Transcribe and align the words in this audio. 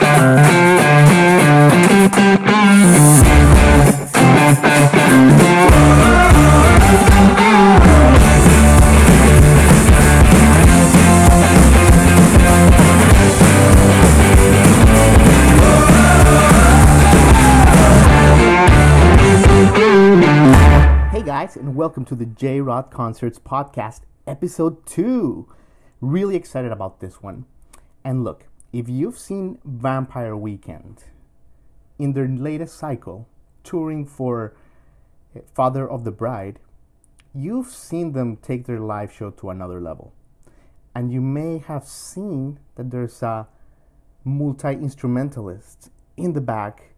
Hey 0.00 0.47
welcome 21.88 22.04
to 22.04 22.14
the 22.14 22.26
J 22.26 22.60
Rod 22.60 22.90
Concerts 22.90 23.38
Podcast, 23.38 24.00
episode 24.26 24.84
2. 24.84 25.48
Really 26.02 26.36
excited 26.36 26.70
about 26.70 27.00
this 27.00 27.22
one. 27.22 27.46
And 28.04 28.24
look, 28.24 28.44
if 28.74 28.90
you've 28.90 29.18
seen 29.18 29.58
Vampire 29.64 30.36
Weekend 30.36 31.04
in 31.98 32.12
their 32.12 32.28
latest 32.28 32.76
cycle, 32.76 33.26
touring 33.64 34.04
for 34.04 34.54
Father 35.54 35.88
of 35.88 36.04
the 36.04 36.10
Bride, 36.10 36.58
you've 37.34 37.68
seen 37.68 38.12
them 38.12 38.36
take 38.36 38.66
their 38.66 38.80
live 38.80 39.10
show 39.10 39.30
to 39.30 39.48
another 39.48 39.80
level. 39.80 40.12
And 40.94 41.10
you 41.10 41.22
may 41.22 41.56
have 41.56 41.86
seen 41.86 42.58
that 42.74 42.90
there's 42.90 43.22
a 43.22 43.48
multi 44.24 44.74
instrumentalist 44.74 45.88
in 46.18 46.34
the 46.34 46.42
back 46.42 46.92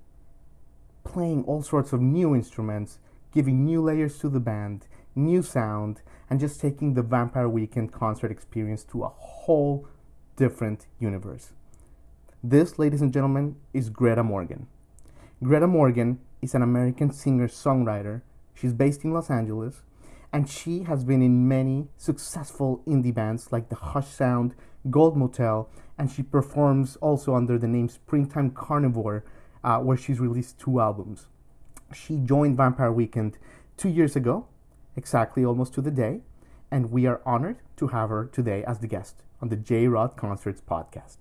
playing 1.04 1.44
all 1.44 1.62
sorts 1.62 1.92
of 1.92 2.00
new 2.00 2.34
instruments, 2.34 2.98
giving 3.32 3.64
new 3.64 3.82
layers 3.82 4.18
to 4.18 4.28
the 4.28 4.40
band, 4.40 4.86
new 5.14 5.42
sound, 5.42 6.02
and 6.28 6.40
just 6.40 6.60
taking 6.60 6.94
the 6.94 7.02
Vampire 7.02 7.48
Weekend 7.48 7.92
concert 7.92 8.30
experience 8.30 8.84
to 8.84 9.04
a 9.04 9.08
whole 9.08 9.88
different 10.36 10.86
universe. 10.98 11.52
This, 12.42 12.78
ladies 12.78 13.02
and 13.02 13.12
gentlemen, 13.12 13.56
is 13.74 13.90
Greta 13.90 14.22
Morgan. 14.22 14.66
Greta 15.42 15.66
Morgan 15.66 16.20
is 16.40 16.54
an 16.54 16.62
American 16.62 17.12
singer 17.12 17.48
songwriter. 17.48 18.22
She's 18.54 18.72
based 18.72 19.04
in 19.04 19.12
Los 19.12 19.30
Angeles, 19.30 19.82
and 20.32 20.48
she 20.48 20.84
has 20.84 21.04
been 21.04 21.22
in 21.22 21.48
many 21.48 21.88
successful 21.96 22.82
indie 22.86 23.14
bands 23.14 23.52
like 23.52 23.68
the 23.68 23.76
Hush 23.76 24.08
Sound, 24.08 24.54
Gold 24.88 25.16
Motel, 25.16 25.68
and 25.98 26.10
she 26.10 26.22
performs 26.22 26.96
also 26.96 27.34
under 27.34 27.58
the 27.58 27.68
name 27.68 27.88
Springtime 27.88 28.50
Carnivore 28.50 29.24
uh, 29.62 29.78
where 29.78 29.96
she's 29.96 30.20
released 30.20 30.58
two 30.58 30.80
albums. 30.80 31.26
She 31.92 32.18
joined 32.18 32.56
Vampire 32.56 32.92
Weekend 32.92 33.36
two 33.76 33.88
years 33.88 34.14
ago, 34.14 34.46
exactly 34.96 35.44
almost 35.44 35.74
to 35.74 35.80
the 35.80 35.90
day, 35.90 36.20
and 36.70 36.92
we 36.92 37.06
are 37.06 37.20
honored 37.26 37.56
to 37.78 37.88
have 37.88 38.10
her 38.10 38.26
today 38.26 38.62
as 38.64 38.78
the 38.78 38.86
guest 38.86 39.24
on 39.42 39.48
the 39.48 39.56
J 39.56 39.88
Rod 39.88 40.16
Concerts 40.16 40.60
podcast. 40.60 41.16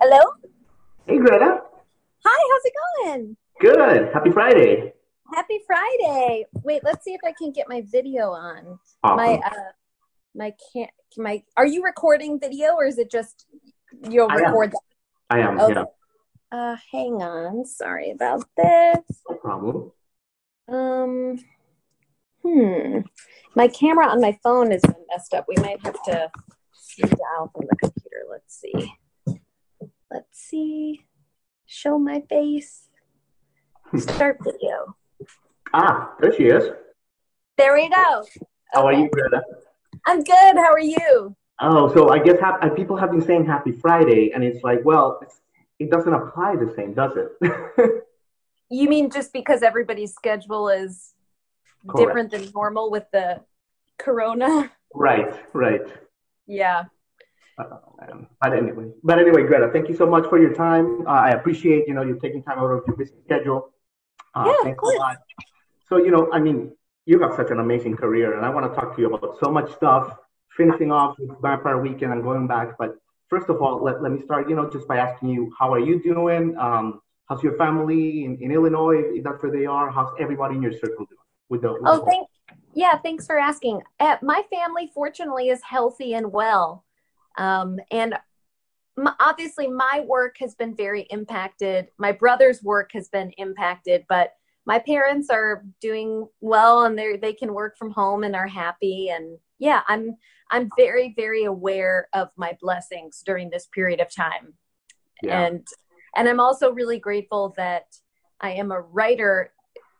Hello? 0.00 0.20
Hey, 1.06 1.18
Greta. 1.18 1.60
Hi, 2.24 2.48
how's 2.50 2.64
it 2.64 2.72
going? 3.04 3.36
Good. 3.60 4.12
Happy 4.14 4.30
Friday. 4.30 4.93
Happy 5.34 5.58
Friday. 5.66 6.46
Wait, 6.62 6.84
let's 6.84 7.04
see 7.04 7.12
if 7.12 7.20
I 7.24 7.32
can 7.36 7.50
get 7.50 7.68
my 7.68 7.82
video 7.90 8.30
on. 8.30 8.78
Awesome. 9.02 9.16
My 9.16 9.40
uh 9.44 9.72
my 10.32 10.52
can 10.72 10.86
my 11.16 11.42
are 11.56 11.66
you 11.66 11.82
recording 11.82 12.38
video 12.38 12.74
or 12.74 12.86
is 12.86 12.98
it 12.98 13.10
just 13.10 13.46
you'll 14.08 14.30
I 14.30 14.36
am. 14.36 14.44
record 14.44 14.70
that? 14.70 14.80
I 15.30 15.40
am. 15.40 15.58
Oh. 15.58 15.68
Yeah. 15.68 15.84
Uh 16.52 16.76
hang 16.92 17.14
on. 17.14 17.66
Sorry 17.66 18.12
about 18.12 18.44
this. 18.56 19.22
No 19.28 19.36
problem. 19.36 19.92
Um 20.68 21.38
hmm. 22.44 23.00
My 23.56 23.66
camera 23.66 24.06
on 24.06 24.20
my 24.20 24.38
phone 24.44 24.70
is 24.70 24.82
messed 25.10 25.34
up. 25.34 25.46
We 25.48 25.56
might 25.56 25.84
have 25.84 26.00
to 26.04 26.30
dial 27.00 27.50
from 27.52 27.66
the 27.68 27.76
computer. 27.82 28.22
Let's 28.30 28.56
see. 28.56 28.92
Let's 30.12 30.38
see. 30.38 31.06
Show 31.66 31.98
my 31.98 32.22
face. 32.28 32.88
Start 33.96 34.38
video. 34.44 34.94
Ah, 35.76 36.14
there 36.20 36.32
she 36.32 36.44
is. 36.44 36.70
There 37.58 37.74
we 37.74 37.88
go. 37.88 38.24
How 38.72 38.86
are 38.86 38.92
you, 38.92 39.08
Greta? 39.10 39.42
I'm 40.06 40.22
good. 40.22 40.54
How 40.56 40.72
are 40.72 40.78
you? 40.78 41.34
Oh, 41.60 41.92
so 41.92 42.10
I 42.10 42.20
guess 42.20 42.38
hap- 42.40 42.62
uh, 42.64 42.70
people 42.70 42.96
have 42.96 43.10
been 43.10 43.20
saying 43.20 43.44
Happy 43.46 43.72
Friday, 43.72 44.30
and 44.32 44.44
it's 44.44 44.62
like, 44.62 44.84
well, 44.84 45.18
it's, 45.22 45.40
it 45.80 45.90
doesn't 45.90 46.12
apply 46.14 46.54
the 46.56 46.72
same, 46.76 46.94
does 46.94 47.12
it? 47.16 48.02
You 48.70 48.88
mean 48.88 49.10
just 49.10 49.32
because 49.32 49.62
everybody's 49.62 50.14
schedule 50.14 50.68
is 50.70 51.12
Correct. 51.86 51.98
different 52.08 52.30
than 52.32 52.50
normal 52.54 52.90
with 52.90 53.04
the 53.12 53.40
corona? 53.98 54.72
right. 54.94 55.30
Right. 55.52 55.82
Yeah. 56.46 56.84
Um, 57.58 58.26
but 58.40 58.52
anyway, 58.54 58.86
but 59.04 59.18
anyway, 59.18 59.42
Greta, 59.46 59.68
thank 59.72 59.88
you 59.90 59.94
so 59.94 60.06
much 60.06 60.24
for 60.30 60.40
your 60.40 60.54
time. 60.54 61.06
Uh, 61.06 61.10
I 61.28 61.30
appreciate 61.32 61.86
you 61.86 61.94
know 61.94 62.02
you 62.02 62.18
taking 62.20 62.42
time 62.42 62.58
out 62.58 62.70
of 62.70 62.82
your 62.86 62.96
busy 62.96 63.14
schedule. 63.26 63.70
Uh, 64.34 64.44
Yeah, 64.64 64.70
of 64.70 64.76
course. 64.78 64.96
a 64.96 64.98
lot. 64.98 65.16
So 65.88 65.98
you 65.98 66.10
know, 66.10 66.30
I 66.32 66.40
mean, 66.40 66.72
you 67.06 67.20
have 67.20 67.34
such 67.34 67.50
an 67.50 67.60
amazing 67.60 67.96
career, 67.96 68.36
and 68.36 68.44
I 68.44 68.50
want 68.50 68.72
to 68.72 68.78
talk 68.78 68.94
to 68.96 69.00
you 69.02 69.12
about 69.14 69.38
so 69.42 69.50
much 69.50 69.72
stuff. 69.74 70.16
Finishing 70.56 70.92
off 70.92 71.16
with 71.18 71.30
Vampire 71.42 71.78
Weekend 71.78 72.12
and 72.12 72.22
going 72.22 72.46
back, 72.46 72.78
but 72.78 72.96
first 73.28 73.48
of 73.48 73.60
all, 73.60 73.82
let, 73.82 74.00
let 74.00 74.12
me 74.12 74.22
start. 74.22 74.48
You 74.48 74.54
know, 74.54 74.70
just 74.70 74.86
by 74.86 74.98
asking 74.98 75.30
you, 75.30 75.52
how 75.58 75.72
are 75.74 75.80
you 75.80 76.00
doing? 76.00 76.56
Um, 76.56 77.00
how's 77.28 77.42
your 77.42 77.56
family 77.56 78.24
in, 78.24 78.38
in 78.40 78.52
Illinois? 78.52 79.02
If 79.16 79.24
that's 79.24 79.42
where 79.42 79.50
they 79.50 79.66
are, 79.66 79.90
how's 79.90 80.12
everybody 80.20 80.54
in 80.54 80.62
your 80.62 80.72
circle 80.72 81.06
doing? 81.06 81.18
With 81.48 81.62
the 81.62 81.72
with 81.72 81.82
Oh, 81.86 82.04
the- 82.04 82.10
thank. 82.10 82.28
Yeah, 82.72 82.98
thanks 82.98 83.26
for 83.26 83.38
asking. 83.38 83.82
Uh, 83.98 84.16
my 84.22 84.42
family, 84.52 84.90
fortunately, 84.94 85.48
is 85.48 85.60
healthy 85.62 86.14
and 86.14 86.32
well, 86.32 86.84
um, 87.36 87.78
and 87.90 88.14
m 88.96 89.08
obviously, 89.18 89.66
my 89.66 90.04
work 90.06 90.36
has 90.38 90.54
been 90.54 90.74
very 90.76 91.02
impacted. 91.10 91.88
My 91.98 92.12
brother's 92.12 92.62
work 92.62 92.90
has 92.92 93.08
been 93.08 93.30
impacted, 93.38 94.04
but 94.08 94.34
my 94.66 94.78
parents 94.78 95.28
are 95.30 95.64
doing 95.80 96.26
well, 96.40 96.84
and 96.84 96.98
they 96.98 97.16
they 97.16 97.32
can 97.32 97.52
work 97.52 97.76
from 97.76 97.90
home 97.90 98.24
and 98.24 98.34
are 98.34 98.46
happy. 98.46 99.10
And 99.10 99.38
yeah, 99.58 99.82
I'm 99.88 100.16
I'm 100.50 100.68
very 100.76 101.14
very 101.16 101.44
aware 101.44 102.08
of 102.12 102.28
my 102.36 102.56
blessings 102.60 103.22
during 103.24 103.50
this 103.50 103.66
period 103.66 104.00
of 104.00 104.14
time. 104.14 104.54
yeah. 105.22 105.40
and 105.46 105.66
and 106.16 106.28
i'm 106.28 106.40
also 106.40 106.72
really 106.72 106.98
grateful 106.98 107.54
that 107.56 107.86
i 108.40 108.50
am 108.50 108.72
a 108.72 108.80
writer 108.80 109.52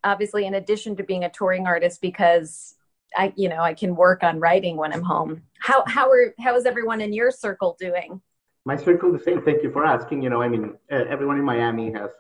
obviously 0.02 0.47
in 0.47 0.54
addition 0.54 0.96
to 0.96 1.02
being 1.02 1.25
a 1.25 1.31
touring 1.31 1.66
artist 1.66 2.00
because 2.00 2.75
i 3.16 3.32
you 3.36 3.48
know 3.48 3.60
i 3.60 3.75
can 3.75 3.94
work 3.96 4.22
on 4.22 4.41
writing 4.41 4.76
when 4.76 4.92
i'm 4.92 5.02
home 5.02 5.42
how 5.60 5.82
how 5.86 6.10
are 6.10 6.34
how 6.41 6.54
is 6.56 6.66
everyone 6.66 7.00
in 7.00 7.12
your 7.12 7.31
circle 7.31 7.76
doing 7.78 8.20
My 8.66 8.76
circle, 8.76 9.12
the 9.12 9.19
same. 9.19 9.42
Thank 9.42 9.62
you 9.62 9.70
for 9.70 9.84
asking. 9.84 10.22
You 10.25 10.31
know, 10.31 10.41
I 10.41 10.48
mean, 10.48 10.64
uh, 10.91 11.04
everyone 11.14 11.36
in 11.36 11.44
Miami 11.44 11.92
has 11.92 12.10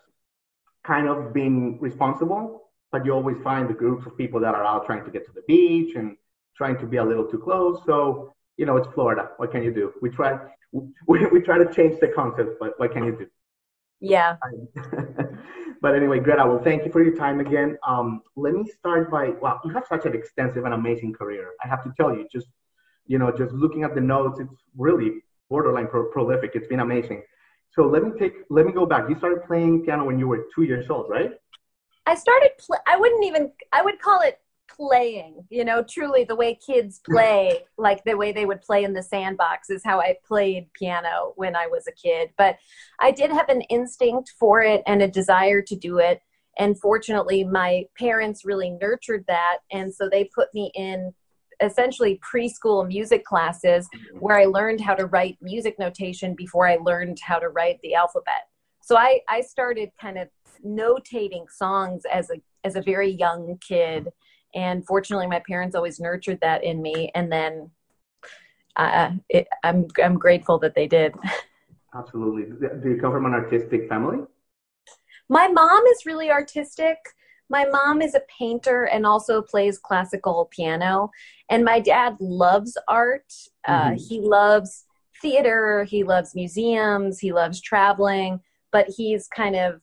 kind 0.84 1.08
of 1.08 1.32
been 1.32 1.78
responsible, 1.80 2.70
but 2.92 3.04
you 3.04 3.12
always 3.12 3.36
find 3.42 3.68
the 3.68 3.74
groups 3.74 4.06
of 4.06 4.16
people 4.16 4.40
that 4.40 4.54
are 4.54 4.64
out 4.64 4.86
trying 4.86 5.04
to 5.04 5.10
get 5.10 5.26
to 5.26 5.32
the 5.32 5.42
beach 5.48 5.96
and 5.96 6.16
trying 6.56 6.78
to 6.78 6.86
be 6.86 6.98
a 6.98 7.04
little 7.04 7.26
too 7.26 7.38
close. 7.38 7.80
So, 7.86 8.34
you 8.56 8.66
know, 8.66 8.76
it's 8.76 8.88
Florida. 8.94 9.30
What 9.38 9.50
can 9.50 9.62
you 9.62 9.72
do? 9.72 9.92
We 10.02 10.10
try, 10.10 10.38
we, 10.72 11.26
we 11.26 11.40
try 11.40 11.58
to 11.58 11.72
change 11.72 11.98
the 12.00 12.08
concept, 12.08 12.56
but 12.60 12.78
what 12.78 12.92
can 12.92 13.04
you 13.04 13.16
do? 13.16 13.26
yeah 14.00 14.36
but 15.80 15.94
anyway, 15.94 16.20
Greta, 16.20 16.44
well, 16.46 16.62
thank 16.62 16.84
you 16.84 16.92
for 16.92 17.02
your 17.02 17.16
time 17.16 17.40
again. 17.40 17.78
Um, 17.86 18.22
let 18.36 18.52
me 18.52 18.64
start 18.78 19.10
by, 19.10 19.30
wow, 19.40 19.60
you 19.64 19.72
have 19.72 19.86
such 19.86 20.04
an 20.04 20.14
extensive 20.14 20.64
and 20.64 20.74
amazing 20.74 21.14
career. 21.14 21.52
I 21.64 21.68
have 21.68 21.82
to 21.84 21.92
tell 21.96 22.14
you, 22.14 22.26
just, 22.30 22.48
you 23.06 23.18
know, 23.18 23.30
just 23.30 23.52
looking 23.52 23.82
at 23.82 23.94
the 23.94 24.00
notes, 24.00 24.40
it's 24.40 24.62
really 24.76 25.22
borderline 25.48 25.88
pro- 25.88 26.10
prolific. 26.10 26.52
It's 26.54 26.66
been 26.66 26.80
amazing. 26.80 27.22
So 27.72 27.86
let 27.86 28.04
me 28.04 28.12
take, 28.18 28.34
let 28.50 28.66
me 28.66 28.72
go 28.72 28.86
back. 28.86 29.08
You 29.08 29.16
started 29.18 29.44
playing 29.46 29.84
piano 29.84 30.04
when 30.04 30.18
you 30.18 30.28
were 30.28 30.46
two 30.54 30.62
years 30.62 30.88
old, 30.90 31.10
right? 31.10 31.32
i 32.06 32.14
started 32.14 32.50
pl- 32.58 32.82
i 32.86 32.96
wouldn't 32.96 33.24
even 33.24 33.50
i 33.72 33.82
would 33.82 33.98
call 34.00 34.20
it 34.20 34.40
playing 34.68 35.44
you 35.50 35.64
know 35.64 35.82
truly 35.82 36.24
the 36.24 36.34
way 36.34 36.54
kids 36.54 37.00
play 37.10 37.60
like 37.76 38.02
the 38.04 38.16
way 38.16 38.32
they 38.32 38.46
would 38.46 38.62
play 38.62 38.84
in 38.84 38.92
the 38.92 39.02
sandbox 39.02 39.70
is 39.70 39.82
how 39.84 40.00
i 40.00 40.16
played 40.26 40.72
piano 40.74 41.32
when 41.36 41.54
i 41.54 41.66
was 41.66 41.86
a 41.86 41.92
kid 41.92 42.30
but 42.36 42.56
i 43.00 43.10
did 43.10 43.30
have 43.30 43.48
an 43.48 43.60
instinct 43.62 44.32
for 44.38 44.62
it 44.62 44.82
and 44.86 45.02
a 45.02 45.08
desire 45.08 45.62
to 45.62 45.76
do 45.76 45.98
it 45.98 46.20
and 46.58 46.80
fortunately 46.80 47.44
my 47.44 47.84
parents 47.98 48.44
really 48.44 48.70
nurtured 48.70 49.24
that 49.28 49.58
and 49.70 49.92
so 49.92 50.08
they 50.08 50.28
put 50.34 50.52
me 50.54 50.72
in 50.74 51.12
essentially 51.60 52.20
preschool 52.20 52.86
music 52.86 53.24
classes 53.24 53.88
where 54.18 54.38
i 54.38 54.44
learned 54.44 54.80
how 54.80 54.94
to 54.94 55.06
write 55.06 55.36
music 55.40 55.78
notation 55.78 56.34
before 56.34 56.66
i 56.66 56.76
learned 56.76 57.18
how 57.20 57.38
to 57.38 57.48
write 57.48 57.78
the 57.82 57.94
alphabet 57.94 58.48
so 58.80 58.96
i 58.96 59.20
i 59.28 59.40
started 59.40 59.90
kind 60.00 60.18
of 60.18 60.28
notating 60.64 61.44
songs 61.50 62.02
as 62.12 62.30
a 62.30 62.34
as 62.64 62.76
a 62.76 62.82
very 62.82 63.10
young 63.10 63.58
kid 63.66 64.08
and 64.54 64.86
fortunately 64.86 65.26
my 65.26 65.42
parents 65.46 65.74
always 65.74 66.00
nurtured 66.00 66.38
that 66.40 66.64
in 66.64 66.80
me 66.80 67.10
and 67.14 67.30
then 67.30 67.70
uh, 68.76 69.10
it, 69.28 69.46
I'm 69.62 69.86
I'm 70.02 70.18
grateful 70.18 70.58
that 70.60 70.74
they 70.74 70.86
did. 70.86 71.14
Absolutely. 71.94 72.44
Do 72.82 72.88
you 72.88 73.00
come 73.00 73.12
from 73.12 73.26
an 73.26 73.34
artistic 73.34 73.88
family? 73.88 74.18
My 75.28 75.48
mom 75.48 75.84
is 75.86 76.04
really 76.04 76.30
artistic. 76.30 76.96
My 77.50 77.66
mom 77.66 78.00
is 78.02 78.14
a 78.14 78.22
painter 78.38 78.84
and 78.84 79.06
also 79.06 79.42
plays 79.42 79.78
classical 79.78 80.48
piano. 80.50 81.10
And 81.50 81.64
my 81.64 81.80
dad 81.80 82.16
loves 82.20 82.76
art. 82.88 83.32
Uh, 83.66 83.90
mm-hmm. 83.90 83.96
he 83.96 84.20
loves 84.20 84.84
theater. 85.20 85.84
He 85.84 86.04
loves 86.04 86.34
museums. 86.34 87.18
He 87.18 87.32
loves 87.32 87.60
traveling. 87.60 88.40
But 88.72 88.88
he's 88.96 89.28
kind 89.28 89.56
of 89.56 89.80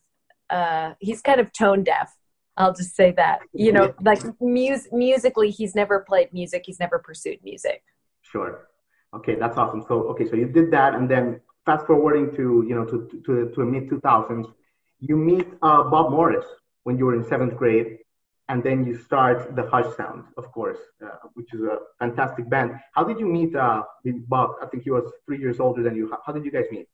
uh, 0.50 0.94
he's 1.00 1.22
kind 1.22 1.40
of 1.40 1.52
tone 1.52 1.82
deaf. 1.82 2.14
I'll 2.58 2.74
just 2.74 2.94
say 2.94 3.12
that. 3.12 3.40
You 3.54 3.72
know, 3.72 3.94
like 4.02 4.22
mus- 4.40 4.88
musically, 4.92 5.50
he's 5.50 5.74
never 5.74 6.00
played 6.00 6.32
music. 6.34 6.64
He's 6.66 6.78
never 6.78 6.98
pursued 6.98 7.38
music. 7.42 7.82
Sure. 8.20 8.68
Okay, 9.14 9.36
that's 9.36 9.56
awesome. 9.56 9.82
So 9.88 10.08
okay, 10.10 10.28
so 10.28 10.36
you 10.36 10.46
did 10.46 10.70
that, 10.72 10.94
and 10.94 11.10
then 11.10 11.40
fast 11.64 11.86
forwarding 11.86 12.34
to 12.36 12.64
you 12.68 12.74
know 12.74 12.84
to 12.84 13.08
to 13.08 13.22
to, 13.22 13.54
to 13.54 13.64
mid 13.64 13.88
two 13.88 14.00
thousands, 14.00 14.46
you 15.00 15.16
meet 15.16 15.46
uh, 15.62 15.84
Bob 15.84 16.10
Morris 16.10 16.46
when 16.84 16.98
you 16.98 17.06
were 17.06 17.14
in 17.14 17.24
seventh 17.24 17.56
grade, 17.56 17.98
and 18.48 18.62
then 18.62 18.84
you 18.84 18.96
start 18.96 19.54
the 19.56 19.62
Hush 19.70 19.96
Sound, 19.96 20.24
of 20.36 20.50
course, 20.52 20.78
uh, 21.04 21.28
which 21.34 21.54
is 21.54 21.60
a 21.62 21.78
fantastic 21.98 22.48
band. 22.50 22.72
How 22.92 23.04
did 23.04 23.18
you 23.18 23.26
meet 23.26 23.54
uh, 23.54 23.82
Bob? 24.28 24.50
I 24.62 24.66
think 24.66 24.82
he 24.82 24.90
was 24.90 25.10
three 25.24 25.38
years 25.38 25.60
older 25.60 25.82
than 25.82 25.96
you. 25.96 26.10
How, 26.10 26.18
how 26.26 26.32
did 26.32 26.44
you 26.44 26.50
guys 26.50 26.66
meet? 26.70 26.88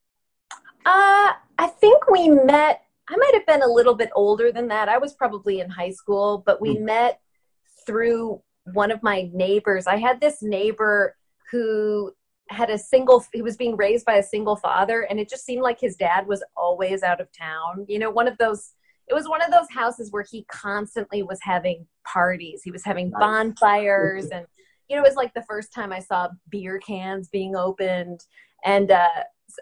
Uh, 0.87 1.33
I 1.59 1.67
think 1.81 2.09
we 2.09 2.29
met. 2.29 2.83
I 3.09 3.17
might 3.17 3.35
have 3.35 3.47
been 3.47 3.63
a 3.63 3.73
little 3.73 3.95
bit 3.95 4.11
older 4.15 4.53
than 4.53 4.69
that. 4.69 4.89
I 4.89 4.99
was 4.99 5.15
probably 5.15 5.61
in 5.61 5.71
high 5.71 5.91
school, 5.91 6.43
but 6.45 6.61
we 6.61 6.77
mm. 6.77 6.83
met 6.83 7.21
through 7.87 8.43
one 8.73 8.91
of 8.91 9.03
my 9.03 9.31
neighbors. 9.33 9.87
I 9.87 9.97
had 9.97 10.21
this 10.21 10.43
neighbor 10.43 11.17
who 11.51 12.13
had 12.51 12.71
a 12.71 12.79
single 12.79 13.25
he 13.33 13.43
was 13.43 13.57
being 13.57 13.77
raised 13.77 14.07
by 14.07 14.15
a 14.15 14.23
single 14.23 14.57
father 14.57 15.03
and 15.03 15.21
it 15.21 15.29
just 15.29 15.45
seemed 15.45 15.63
like 15.63 15.79
his 15.79 15.97
dad 15.97 16.27
was 16.27 16.43
always 16.57 17.03
out 17.03 17.21
of 17.21 17.29
town 17.31 17.85
you 17.89 17.99
know 17.99 18.11
one 18.11 18.27
of 18.27 18.39
those 18.39 18.73
it 19.09 19.15
was 19.15 19.29
one 19.29 19.43
of 19.43 19.51
those 19.51 19.67
houses 19.71 20.11
where 20.11 20.25
he 20.31 20.45
constantly 20.45 21.23
was 21.23 21.39
having 21.43 21.87
parties 22.05 22.63
he 22.63 22.71
was 22.71 22.85
having 22.85 23.11
bonfires 23.11 24.27
and 24.27 24.47
you 24.89 24.97
know 24.97 25.03
it 25.03 25.09
was 25.09 25.17
like 25.17 25.33
the 25.35 25.45
first 25.49 25.73
time 25.73 25.93
i 25.93 25.99
saw 25.99 26.29
beer 26.51 26.79
cans 26.79 27.29
being 27.29 27.57
opened 27.57 28.21
and 28.65 28.91
uh, 28.91 29.09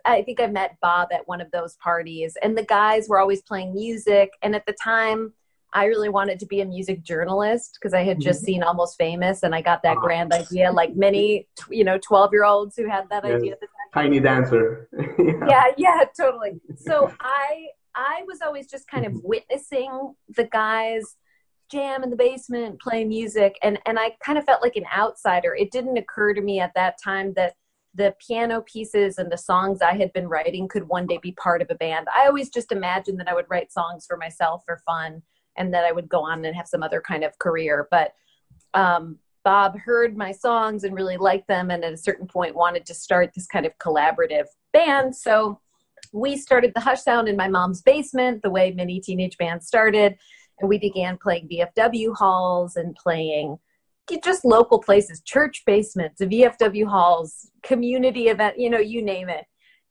i 0.05 0.23
think 0.23 0.41
i 0.41 0.47
met 0.47 0.77
bob 0.81 1.09
at 1.13 1.27
one 1.27 1.41
of 1.41 1.51
those 1.51 1.77
parties 1.77 2.37
and 2.43 2.57
the 2.57 2.65
guys 2.65 3.09
were 3.09 3.19
always 3.19 3.43
playing 3.43 3.75
music 3.75 4.31
and 4.43 4.55
at 4.55 4.67
the 4.67 4.77
time 4.83 5.33
I 5.73 5.85
really 5.85 6.09
wanted 6.09 6.41
to 6.41 6.47
be 6.47 6.63
a 6.63 6.65
music 6.65 7.03
journalist 7.03 7.77
because 7.79 7.93
I 7.93 8.03
had 8.03 8.19
just 8.19 8.41
mm-hmm. 8.41 8.47
seen 8.47 8.63
Almost 8.63 8.97
Famous 8.97 9.43
and 9.43 9.55
I 9.55 9.61
got 9.61 9.83
that 9.83 9.99
grand 9.99 10.33
idea, 10.33 10.73
like 10.73 10.97
many, 10.97 11.49
you 11.71 11.85
know, 11.85 11.99
12 11.99 12.33
year 12.33 12.45
olds 12.45 12.77
who 12.77 12.89
had 12.89 13.09
that 13.11 13.25
yes. 13.25 13.35
idea 13.35 13.53
at 13.53 13.61
the 13.61 13.67
time. 13.67 14.05
Tiny 14.05 14.21
dancer. 14.21 14.89
yeah. 15.19 15.47
yeah, 15.49 15.65
yeah, 15.77 16.05
totally. 16.19 16.61
So 16.77 17.13
I, 17.21 17.67
I 17.97 18.23
was 18.27 18.41
always 18.43 18.69
just 18.69 18.89
kind 18.89 19.07
of 19.07 19.13
mm-hmm. 19.13 19.29
witnessing 19.29 20.15
the 20.29 20.45
guys 20.45 21.17
jam 21.71 22.05
in 22.05 22.11
the 22.11 22.17
basement, 22.17 22.81
play 22.81 23.05
music, 23.05 23.59
and 23.63 23.79
and 23.87 23.99
I 23.99 24.13
kind 24.25 24.39
of 24.39 24.45
felt 24.45 24.63
like 24.63 24.77
an 24.77 24.87
outsider. 24.97 25.55
It 25.55 25.73
didn't 25.73 25.97
occur 25.97 26.35
to 26.35 26.41
me 26.41 26.61
at 26.61 26.75
that 26.75 26.97
time 27.03 27.33
that 27.35 27.55
the 27.95 28.15
piano 28.25 28.61
pieces 28.61 29.17
and 29.17 29.33
the 29.33 29.39
songs 29.39 29.81
I 29.81 29.95
had 29.95 30.13
been 30.13 30.29
writing 30.29 30.69
could 30.69 30.87
one 30.87 31.07
day 31.07 31.19
be 31.21 31.33
part 31.33 31.63
of 31.63 31.69
a 31.71 31.75
band. 31.75 32.07
I 32.15 32.27
always 32.27 32.51
just 32.51 32.71
imagined 32.71 33.19
that 33.21 33.29
I 33.29 33.35
would 33.35 33.47
write 33.49 33.73
songs 33.73 34.05
for 34.07 34.19
myself 34.19 34.63
for 34.67 34.83
fun 34.85 35.23
and 35.57 35.73
that 35.73 35.87
I 35.87 35.93
would 35.93 36.09
go 36.09 36.21
on 36.21 36.45
and 36.45 36.55
have 36.55 36.69
some 36.69 36.83
other 36.83 37.01
kind 37.01 37.25
of 37.25 37.39
career. 37.39 37.89
But 37.91 38.13
um, 38.75 39.19
Bob 39.45 39.79
heard 39.79 40.17
my 40.17 40.31
songs 40.31 40.85
and 40.85 40.95
really 40.95 41.17
liked 41.17 41.49
them, 41.49 41.71
and 41.71 41.85
at 41.85 41.93
a 41.93 41.97
certain 41.97 42.27
point 42.27 42.55
wanted 42.55 42.85
to 42.87 42.95
start 42.95 43.31
this 43.35 43.47
kind 43.47 43.65
of 43.65 43.73
collaborative 43.79 44.47
band. 44.73 45.17
So 45.17 45.61
we 46.13 46.37
started 46.37 46.73
the 46.75 46.81
Hush 46.81 47.03
Sound 47.03 47.29
in 47.29 47.37
my 47.37 47.49
mom's 47.49 47.83
basement, 47.83 48.43
the 48.43 48.51
way 48.51 48.73
many 48.73 49.01
teenage 49.01 49.37
bands 49.39 49.67
started, 49.67 50.17
and 50.61 50.69
we 50.69 50.79
began 50.79 51.19
playing 51.19 51.49
VFW 51.49 52.17
halls 52.17 52.77
and 52.77 52.95
playing 52.97 53.59
just 54.23 54.45
local 54.45 54.79
places, 54.79 55.21
church 55.21 55.65
basements, 55.67 56.21
VFW 56.21 56.87
halls, 56.87 57.51
community 57.63 58.29
event, 58.29 58.59
you 58.59 58.71
know, 58.71 58.79
you 58.79 59.03
name 59.03 59.29
it. 59.29 59.45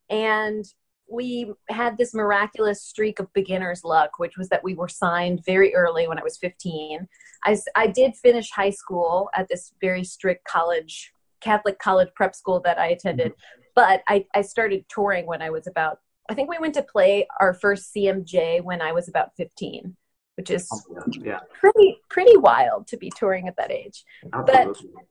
And 0.10 0.66
we 1.10 1.54
had 1.70 1.98
this 1.98 2.14
miraculous 2.14 2.82
streak 2.82 3.20
of 3.20 3.32
beginner's 3.34 3.84
luck, 3.84 4.18
which 4.18 4.38
was 4.38 4.50
that 4.50 4.64
we 4.64 4.74
were 4.74 4.88
signed 4.88 5.44
very 5.46 5.76
early 5.76 6.08
when 6.08 6.18
I 6.18 6.24
was 6.24 6.38
15. 6.38 7.08
I, 7.44 7.58
I 7.76 7.88
did 7.88 8.16
finish 8.16 8.50
high 8.50 8.72
school 8.72 9.30
at 9.36 9.48
this 9.50 9.74
very 9.82 10.04
strict 10.04 10.46
college, 10.46 11.12
Catholic 11.42 11.78
college 11.78 12.10
prep 12.16 12.36
school 12.36 12.60
that 12.62 12.80
I 12.80 12.88
attended, 12.88 13.34
mm-hmm. 13.34 13.62
but 13.76 14.02
I, 14.08 14.26
I 14.34 14.42
started 14.42 14.86
touring 14.90 15.28
when 15.28 15.42
I 15.42 15.52
was 15.52 15.68
about, 15.68 16.00
I 16.30 16.34
think 16.34 16.50
we 16.50 16.58
went 16.60 16.74
to 16.76 16.84
play 16.84 17.28
our 17.40 17.54
first 17.54 17.94
CMJ 17.94 18.64
when 18.64 18.82
I 18.82 18.92
was 18.92 19.08
about 19.08 19.36
15, 19.38 19.96
which 20.38 20.50
is 20.50 20.68
oh, 20.72 21.04
yeah. 21.12 21.40
pretty, 21.60 21.98
pretty 22.10 22.38
wild 22.38 22.88
to 22.88 22.98
be 22.98 23.12
touring 23.16 23.48
at 23.48 23.58
that 23.58 23.72
age. 23.72 24.04
Absolutely. 24.34 24.90
But 24.96 25.04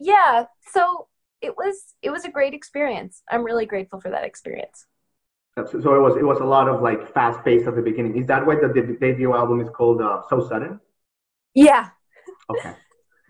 yeah, 0.00 0.46
so 0.72 1.08
it 1.40 1.56
was, 1.56 1.94
it 2.02 2.10
was 2.10 2.24
a 2.24 2.30
great 2.30 2.54
experience. 2.54 3.22
I'm 3.30 3.44
really 3.44 3.66
grateful 3.66 4.00
for 4.00 4.10
that 4.10 4.24
experience. 4.24 4.86
So 5.56 5.94
it 5.94 6.00
was 6.00 6.16
it 6.16 6.24
was 6.24 6.40
a 6.40 6.44
lot 6.44 6.68
of 6.68 6.80
like 6.80 7.12
fast 7.12 7.44
pace 7.44 7.66
at 7.66 7.74
the 7.74 7.82
beginning. 7.82 8.16
Is 8.16 8.26
that 8.26 8.46
why 8.46 8.54
the, 8.54 8.68
the 8.68 8.96
debut 8.98 9.34
album 9.34 9.60
is 9.60 9.68
called 9.68 10.00
uh, 10.00 10.22
So 10.30 10.46
Sudden? 10.48 10.80
Yeah. 11.54 11.90
Okay. 12.48 12.72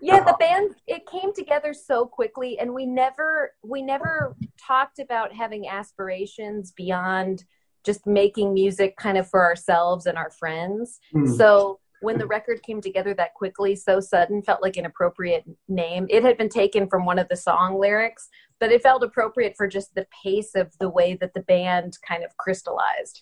Yeah, 0.01 0.23
the 0.23 0.35
band 0.39 0.75
it 0.87 1.05
came 1.05 1.33
together 1.33 1.73
so 1.73 2.05
quickly, 2.05 2.57
and 2.59 2.73
we 2.73 2.85
never 2.85 3.53
we 3.63 3.81
never 3.81 4.35
talked 4.57 4.99
about 4.99 5.33
having 5.33 5.67
aspirations 5.67 6.71
beyond 6.71 7.43
just 7.83 8.05
making 8.05 8.53
music 8.53 8.95
kind 8.97 9.17
of 9.17 9.29
for 9.29 9.43
ourselves 9.43 10.05
and 10.05 10.17
our 10.17 10.31
friends. 10.31 10.99
Mm. 11.15 11.35
So 11.37 11.79
when 12.01 12.17
the 12.17 12.25
record 12.25 12.61
came 12.63 12.81
together 12.81 13.13
that 13.13 13.35
quickly, 13.35 13.75
so 13.75 13.99
sudden, 13.99 14.41
felt 14.41 14.61
like 14.61 14.75
an 14.75 14.85
appropriate 14.85 15.45
name. 15.67 16.07
It 16.09 16.23
had 16.23 16.37
been 16.37 16.49
taken 16.49 16.87
from 16.87 17.05
one 17.05 17.19
of 17.19 17.29
the 17.29 17.35
song 17.35 17.79
lyrics, 17.79 18.27
but 18.59 18.71
it 18.71 18.81
felt 18.81 19.03
appropriate 19.03 19.55
for 19.55 19.67
just 19.67 19.93
the 19.93 20.07
pace 20.23 20.55
of 20.55 20.71
the 20.79 20.89
way 20.89 21.15
that 21.21 21.33
the 21.35 21.41
band 21.41 21.97
kind 22.07 22.23
of 22.23 22.35
crystallized. 22.37 23.21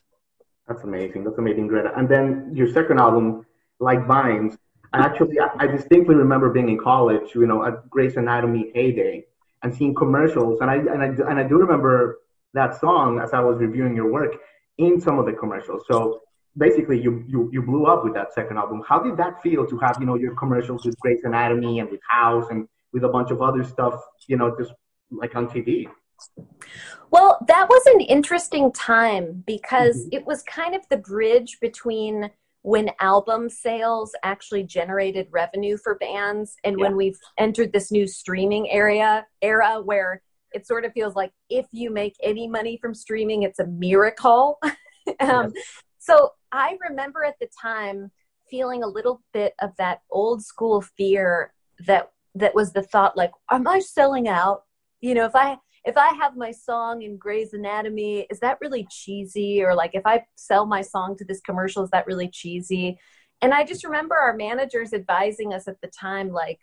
That's 0.67 0.83
amazing. 0.83 1.25
That's 1.25 1.37
amazing, 1.37 1.67
Greta. 1.67 1.91
And 1.97 2.07
then 2.07 2.51
your 2.53 2.71
second 2.71 2.99
album, 2.99 3.45
Like 3.79 4.05
Vines, 4.07 4.57
actually, 4.93 5.37
I 5.39 5.67
distinctly 5.67 6.15
remember 6.15 6.49
being 6.49 6.69
in 6.69 6.77
college, 6.77 7.35
you 7.35 7.45
know, 7.47 7.65
at 7.65 7.89
Grey's 7.89 8.17
Anatomy 8.17 8.71
heyday 8.73 9.25
and 9.63 9.73
seeing 9.73 9.93
commercials. 9.93 10.61
And 10.61 10.69
I, 10.69 10.75
and 10.75 11.01
I, 11.01 11.29
and 11.29 11.39
I 11.39 11.43
do 11.43 11.57
remember 11.57 12.19
that 12.53 12.79
song 12.79 13.19
as 13.19 13.33
I 13.33 13.39
was 13.39 13.57
reviewing 13.59 13.95
your 13.95 14.11
work 14.11 14.35
in 14.77 14.99
some 14.99 15.19
of 15.19 15.25
the 15.25 15.33
commercials. 15.33 15.83
So 15.89 16.21
basically 16.57 17.01
you, 17.01 17.23
you 17.27 17.49
you 17.51 17.61
blew 17.61 17.85
up 17.85 18.03
with 18.03 18.13
that 18.13 18.33
second 18.33 18.57
album. 18.57 18.83
How 18.87 18.99
did 18.99 19.17
that 19.17 19.41
feel 19.41 19.65
to 19.67 19.77
have 19.79 19.97
you 19.99 20.05
know 20.05 20.15
your 20.15 20.35
commercials 20.35 20.85
with 20.85 20.97
Grey's 20.99 21.23
Anatomy 21.23 21.79
and 21.79 21.89
with 21.89 22.01
House 22.07 22.47
and 22.49 22.67
with 22.93 23.03
a 23.03 23.09
bunch 23.09 23.31
of 23.31 23.41
other 23.41 23.63
stuff 23.63 24.01
you 24.27 24.37
know 24.37 24.55
just 24.57 24.73
like 25.11 25.35
on 25.35 25.47
TV? 25.47 25.87
Well, 27.11 27.37
that 27.47 27.69
was 27.69 27.85
an 27.87 28.01
interesting 28.01 28.71
time 28.71 29.43
because 29.47 29.97
mm-hmm. 29.97 30.17
it 30.17 30.25
was 30.25 30.43
kind 30.43 30.75
of 30.75 30.81
the 30.89 30.97
bridge 30.97 31.57
between 31.61 32.29
when 32.61 32.89
album 32.99 33.49
sales 33.49 34.11
actually 34.23 34.63
generated 34.63 35.27
revenue 35.31 35.77
for 35.77 35.95
bands 35.95 36.55
and 36.63 36.77
yeah. 36.77 36.85
when 36.85 36.95
we've 36.95 37.17
entered 37.37 37.71
this 37.71 37.91
new 37.91 38.05
streaming 38.05 38.69
area 38.69 39.25
era 39.41 39.81
where 39.81 40.21
it 40.51 40.67
sort 40.67 40.83
of 40.83 40.91
feels 40.93 41.15
like 41.15 41.31
if 41.49 41.67
you 41.71 41.89
make 41.89 42.15
any 42.21 42.47
money 42.47 42.77
from 42.81 42.93
streaming 42.93 43.43
it's 43.43 43.59
a 43.59 43.67
miracle 43.67 44.59
um, 45.19 45.51
so 45.99 46.31
I 46.51 46.77
remember 46.89 47.23
at 47.23 47.35
the 47.39 47.47
time 47.61 48.11
feeling 48.49 48.83
a 48.83 48.87
little 48.87 49.21
bit 49.33 49.53
of 49.61 49.71
that 49.77 50.01
old 50.09 50.43
school 50.43 50.81
fear 50.81 51.53
that 51.85 52.11
that 52.35 52.55
was 52.55 52.73
the 52.73 52.81
thought 52.81 53.17
like 53.17 53.31
am 53.51 53.67
I 53.67 53.79
selling 53.79 54.27
out? 54.27 54.63
You 55.01 55.13
know, 55.13 55.25
if 55.25 55.35
I 55.35 55.57
if 55.89 55.97
I 55.97 56.13
have 56.21 56.37
my 56.37 56.51
song 56.51 57.01
in 57.01 57.17
Grey's 57.17 57.53
Anatomy, 57.53 58.27
is 58.29 58.39
that 58.41 58.59
really 58.61 58.87
cheesy? 58.91 59.63
Or 59.63 59.73
like 59.73 59.91
if 59.95 60.05
I 60.05 60.23
sell 60.35 60.65
my 60.67 60.81
song 60.81 61.17
to 61.17 61.25
this 61.25 61.41
commercial, 61.41 61.83
is 61.83 61.89
that 61.89 62.05
really 62.05 62.29
cheesy? 62.29 62.99
And 63.41 63.53
I 63.53 63.63
just 63.63 63.83
remember 63.83 64.15
our 64.15 64.35
managers 64.35 64.93
advising 64.93 65.51
us 65.51 65.67
at 65.67 65.81
the 65.81 65.87
time, 65.87 66.29
like, 66.31 66.59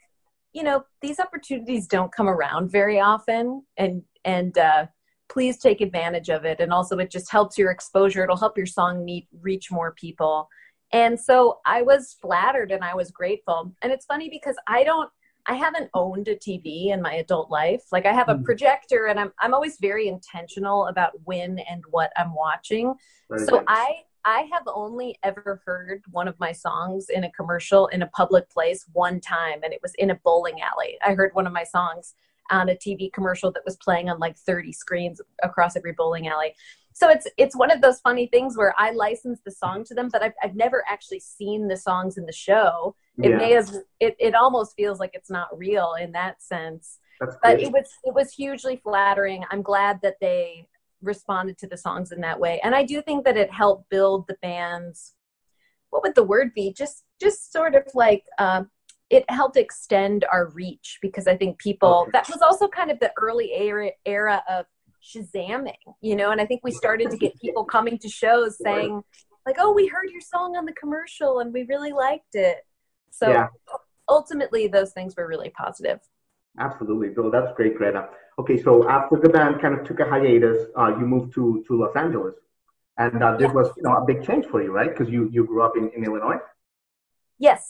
you 0.53 0.63
know, 0.63 0.85
these 1.03 1.19
opportunities 1.19 1.89
don't 1.89 2.13
come 2.13 2.29
around 2.29 2.71
very 2.71 3.01
often, 3.01 3.63
and 3.77 4.03
and 4.25 4.57
uh, 4.57 4.87
please 5.29 5.59
take 5.59 5.81
advantage 5.81 6.29
of 6.29 6.45
it. 6.45 6.61
And 6.61 6.73
also, 6.73 6.97
it 6.99 7.11
just 7.11 7.31
helps 7.31 7.59
your 7.59 7.71
exposure. 7.71 8.23
It'll 8.23 8.37
help 8.37 8.57
your 8.57 8.67
song 8.67 9.05
meet, 9.05 9.27
reach 9.41 9.73
more 9.73 9.93
people. 9.93 10.49
And 10.93 11.19
so 11.19 11.59
I 11.67 11.83
was 11.83 12.17
flattered 12.23 12.71
and 12.71 12.85
I 12.85 12.95
was 12.95 13.11
grateful. 13.11 13.73
And 13.83 13.93
it's 13.93 14.07
funny 14.07 14.29
because 14.31 14.57
I 14.69 14.85
don't, 14.85 15.11
I 15.49 15.55
haven't 15.55 15.91
owned 15.95 16.29
a 16.29 16.37
TV 16.37 16.89
in 16.89 17.01
my 17.01 17.15
adult 17.15 17.51
life. 17.51 17.85
Like 17.93 18.07
I 18.07 18.13
have 18.13 18.29
a 18.29 18.35
hmm. 18.35 18.43
projector 18.43 19.07
and 19.07 19.19
I'm, 19.19 19.33
I'm 19.39 19.55
always 19.55 19.79
very 19.81 20.09
intentional 20.09 20.87
about 20.87 21.13
when 21.25 21.59
and 21.71 21.85
what 21.91 22.13
I'm 22.17 22.35
watching. 22.35 22.95
Very 23.31 23.47
so 23.47 23.57
nice. 23.57 23.65
I, 23.69 23.95
I 24.25 24.49
have 24.53 24.65
only 24.67 25.17
ever 25.23 25.63
heard 25.65 26.03
one 26.11 26.27
of 26.27 26.39
my 26.41 26.51
songs 26.51 27.11
in 27.11 27.25
a 27.25 27.31
commercial 27.31 27.87
in 27.89 28.03
a 28.03 28.09
public 28.09 28.51
place 28.51 28.85
one 28.93 29.21
time, 29.21 29.61
and 29.63 29.73
it 29.73 29.79
was 29.83 29.95
in 29.99 30.11
a 30.11 30.17
bowling 30.17 30.61
alley. 30.61 30.99
I 31.07 31.15
heard 31.15 31.33
one 31.35 31.47
of 31.47 31.53
my 31.53 31.63
songs 31.63 32.15
on 32.51 32.69
a 32.69 32.75
TV 32.75 33.13
commercial 33.13 33.53
that 33.53 33.65
was 33.65 33.77
playing 33.77 34.11
on 34.11 34.19
like 34.19 34.37
30 34.37 34.73
screens 34.73 35.21
across 35.45 35.77
every 35.77 35.93
bowling 35.93 36.27
alley. 36.27 36.55
So 36.93 37.09
it's 37.09 37.29
it's 37.37 37.55
one 37.55 37.71
of 37.71 37.83
those 37.83 38.01
funny 38.01 38.27
things 38.27 38.57
where 38.57 38.75
I 38.77 38.91
license 38.91 39.41
the 39.45 39.51
song 39.53 39.85
to 39.85 39.95
them, 39.95 40.09
but 40.11 40.23
I've, 40.23 40.33
I've 40.43 40.57
never 40.57 40.83
actually 40.89 41.21
seen 41.21 41.69
the 41.69 41.77
songs 41.77 42.19
in 42.19 42.27
the 42.27 42.33
show. 42.33 42.97
It 43.23 43.31
Yeah. 43.31 43.37
may 43.37 43.51
have 43.53 43.71
it, 44.01 44.17
it 44.19 44.35
almost 44.35 44.75
feels 44.77 44.99
like 45.01 45.13
it's 45.15 45.31
not 45.31 45.57
real 45.57 45.95
in 45.95 46.13
that 46.13 46.43
sense. 46.43 46.99
That's 47.21 47.37
But 47.43 47.57
great. 47.57 47.67
it 47.67 47.73
was 47.73 47.91
it 48.05 48.15
was 48.15 48.33
hugely 48.33 48.77
flattering. 48.77 49.45
I'm 49.51 49.63
glad 49.63 50.01
that 50.03 50.17
they 50.21 50.69
responded 51.03 51.57
to 51.59 51.67
the 51.67 51.77
songs 51.77 52.13
in 52.13 52.21
that 52.23 52.39
way. 52.41 52.61
And 52.63 52.75
I 52.75 52.85
do 52.85 53.01
think 53.03 53.25
that 53.25 53.37
it 53.37 53.51
helped 53.51 53.89
build 53.91 54.27
the 54.27 54.37
band's 54.43 55.15
what 55.91 56.03
would 56.03 56.15
the 56.15 56.25
word 56.25 56.53
be? 56.55 56.73
Just 56.73 57.05
just 57.21 57.53
sort 57.53 57.75
of 57.75 57.85
like 57.95 58.25
um, 58.39 58.71
it 59.09 59.25
helped 59.31 59.57
extend 59.57 60.25
our 60.31 60.49
reach 60.51 60.99
because 61.01 61.27
I 61.27 61.37
think 61.37 61.59
people 61.59 62.03
Okay. 62.03 62.11
that 62.13 62.29
was 62.29 62.43
also 62.43 62.69
kind 62.69 62.91
of 62.91 62.99
the 63.01 63.13
early 63.19 63.53
era 63.55 63.91
era 64.05 64.43
of 64.49 64.67
shazamming, 65.03 65.75
you 66.03 66.17
know, 66.17 66.33
and 66.33 66.41
I 66.41 66.47
think 66.47 66.63
we 66.65 66.73
started 66.73 67.11
to 67.11 67.17
get 67.17 67.41
people 67.41 67.65
coming 67.65 67.99
to 67.99 68.09
shows 68.09 68.59
saying 68.61 69.03
like, 69.47 69.57
"Oh, 69.59 69.73
we 69.73 69.87
heard 69.87 70.11
your 70.11 70.21
song 70.21 70.57
on 70.57 70.67
the 70.67 70.73
commercial 70.73 71.39
and 71.39 71.53
we 71.53 71.63
really 71.63 71.93
liked 71.93 72.35
it." 72.35 72.59
So 73.19 73.31
Yeah. 73.31 73.49
ultimately 74.09 74.69
those 74.69 74.93
things 74.93 75.17
were 75.17 75.27
really 75.27 75.51
positive. 75.51 76.01
Absolutely, 76.59 77.09
Bill. 77.11 77.31
That's 77.31 77.53
great, 77.57 77.77
Greta. 77.77 78.09
Okay, 78.39 78.59
so 78.63 78.89
after 78.89 79.17
the 79.17 79.29
band 79.29 79.61
kind 79.63 79.75
of 79.79 79.87
took 79.87 80.01
a 80.01 80.05
hiatus, 80.09 80.59
uh, 80.79 80.89
you 80.99 81.07
moved 81.15 81.33
to, 81.35 81.65
to 81.67 81.73
Los 81.83 81.95
Angeles, 81.97 82.35
and 82.99 83.23
uh, 83.23 83.33
this 83.37 83.49
Yeah. 83.49 83.53
was 83.59 83.69
you 83.77 83.83
know 83.85 83.95
a 84.03 84.05
big 84.11 84.23
change 84.29 84.47
for 84.53 84.63
you, 84.63 84.71
right? 84.79 84.91
Because 84.93 85.09
you 85.15 85.23
you 85.37 85.43
grew 85.51 85.63
up 85.63 85.75
in, 85.81 85.85
in 85.97 86.05
Illinois. 86.05 86.41
Yes. 87.39 87.63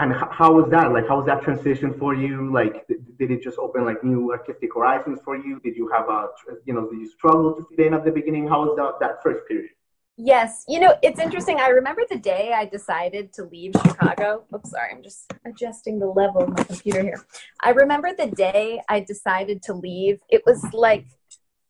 And 0.00 0.10
h- 0.12 0.32
how 0.40 0.50
was 0.58 0.68
that? 0.70 0.86
Like, 0.96 1.06
how 1.10 1.16
was 1.20 1.26
that 1.26 1.42
transition 1.42 1.90
for 2.02 2.12
you? 2.14 2.32
Like, 2.52 2.74
th- 2.88 3.00
did 3.20 3.30
it 3.30 3.40
just 3.48 3.58
open 3.58 3.84
like 3.84 4.02
new 4.12 4.32
artistic 4.32 4.70
horizons 4.74 5.20
for 5.26 5.36
you? 5.36 5.60
Did 5.66 5.76
you 5.76 5.86
have 5.96 6.08
a, 6.08 6.20
you 6.66 6.74
know, 6.74 6.84
did 6.90 6.98
you 7.04 7.08
struggle 7.18 7.54
to 7.56 7.62
fit 7.70 7.86
in 7.86 7.94
at 7.94 8.04
the 8.04 8.10
beginning? 8.10 8.44
How 8.48 8.58
was 8.64 8.72
that 8.80 8.92
that 9.04 9.22
first 9.22 9.40
period? 9.48 9.70
Yes. 10.16 10.64
You 10.68 10.78
know, 10.78 10.94
it's 11.02 11.18
interesting. 11.18 11.58
I 11.58 11.68
remember 11.68 12.02
the 12.08 12.18
day 12.18 12.52
I 12.54 12.66
decided 12.66 13.32
to 13.34 13.44
leave 13.44 13.72
Chicago. 13.84 14.44
Oops, 14.54 14.70
sorry. 14.70 14.92
I'm 14.92 15.02
just 15.02 15.32
adjusting 15.44 15.98
the 15.98 16.06
level 16.06 16.42
of 16.42 16.50
my 16.50 16.62
computer 16.62 17.02
here. 17.02 17.26
I 17.62 17.70
remember 17.70 18.12
the 18.16 18.28
day 18.28 18.80
I 18.88 19.00
decided 19.00 19.62
to 19.64 19.74
leave. 19.74 20.20
It 20.28 20.42
was 20.46 20.64
like, 20.72 21.06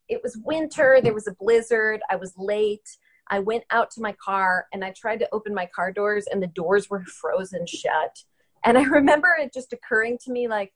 it 0.08 0.20
was 0.22 0.36
winter. 0.44 1.00
There 1.02 1.14
was 1.14 1.26
a 1.26 1.34
blizzard. 1.40 2.00
I 2.10 2.16
was 2.16 2.34
late. 2.36 2.98
I 3.30 3.38
went 3.38 3.64
out 3.70 3.90
to 3.92 4.02
my 4.02 4.14
car 4.22 4.66
and 4.74 4.84
I 4.84 4.92
tried 4.94 5.20
to 5.20 5.28
open 5.32 5.54
my 5.54 5.66
car 5.74 5.90
doors 5.90 6.26
and 6.30 6.42
the 6.42 6.48
doors 6.48 6.90
were 6.90 7.02
frozen 7.04 7.66
shut. 7.66 8.24
And 8.62 8.76
I 8.76 8.82
remember 8.84 9.28
it 9.40 9.54
just 9.54 9.72
occurring 9.72 10.18
to 10.24 10.32
me 10.32 10.48
like, 10.48 10.74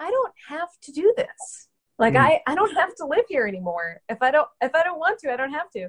I 0.00 0.10
don't 0.10 0.34
have 0.48 0.70
to 0.82 0.92
do 0.92 1.14
this. 1.16 1.68
Like 1.98 2.14
Mm. 2.14 2.20
I, 2.20 2.40
I 2.46 2.54
don't 2.54 2.74
have 2.76 2.94
to 2.96 3.06
live 3.06 3.24
here 3.28 3.46
anymore. 3.46 4.00
If 4.08 4.18
I 4.20 4.30
don't 4.30 4.48
if 4.60 4.74
I 4.74 4.82
don't 4.82 4.98
want 4.98 5.18
to, 5.20 5.32
I 5.32 5.36
don't 5.36 5.52
have 5.52 5.70
to 5.72 5.88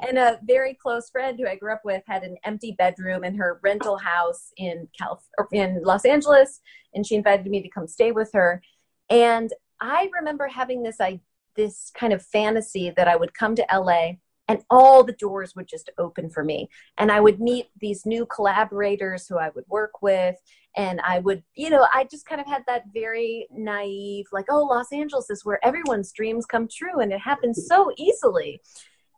and 0.00 0.18
a 0.18 0.38
very 0.44 0.74
close 0.74 1.08
friend 1.10 1.38
who 1.38 1.46
I 1.46 1.56
grew 1.56 1.72
up 1.72 1.82
with 1.84 2.02
had 2.06 2.22
an 2.22 2.36
empty 2.44 2.72
bedroom 2.72 3.24
in 3.24 3.34
her 3.36 3.60
rental 3.62 3.96
house 3.96 4.52
in 4.56 4.88
Calif- 4.98 5.28
in 5.52 5.82
Los 5.82 6.04
Angeles, 6.04 6.60
and 6.94 7.06
she 7.06 7.14
invited 7.14 7.46
me 7.46 7.62
to 7.62 7.68
come 7.68 7.86
stay 7.86 8.12
with 8.12 8.30
her. 8.34 8.62
And 9.08 9.52
I 9.80 10.10
remember 10.14 10.48
having 10.48 10.82
this 10.82 11.00
I 11.00 11.20
this 11.54 11.90
kind 11.94 12.12
of 12.12 12.22
fantasy 12.22 12.90
that 12.96 13.08
I 13.08 13.16
would 13.16 13.32
come 13.32 13.54
to 13.54 13.66
LA 13.72 14.12
and 14.48 14.62
all 14.70 15.02
the 15.02 15.12
doors 15.12 15.56
would 15.56 15.66
just 15.66 15.90
open 15.98 16.28
for 16.28 16.44
me 16.44 16.68
and 16.98 17.10
I 17.10 17.18
would 17.18 17.40
meet 17.40 17.70
these 17.80 18.04
new 18.04 18.26
collaborators 18.26 19.26
who 19.26 19.38
I 19.38 19.48
would 19.54 19.64
work 19.66 20.02
with 20.02 20.36
and 20.76 21.00
I 21.00 21.18
would 21.20 21.42
you 21.54 21.70
know 21.70 21.86
I 21.92 22.04
just 22.04 22.26
kind 22.26 22.40
of 22.40 22.46
had 22.46 22.62
that 22.66 22.84
very 22.92 23.48
naive 23.50 24.26
like 24.32 24.46
oh 24.50 24.62
Los 24.64 24.92
Angeles 24.92 25.30
is 25.30 25.44
where 25.44 25.64
everyone's 25.64 26.12
dreams 26.12 26.46
come 26.46 26.68
true 26.68 27.00
and 27.00 27.12
it 27.12 27.20
happens 27.20 27.66
so 27.66 27.90
easily. 27.96 28.60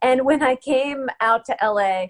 And 0.01 0.25
when 0.25 0.41
I 0.41 0.55
came 0.55 1.09
out 1.19 1.43
to 1.45 1.57
LA, 1.61 2.07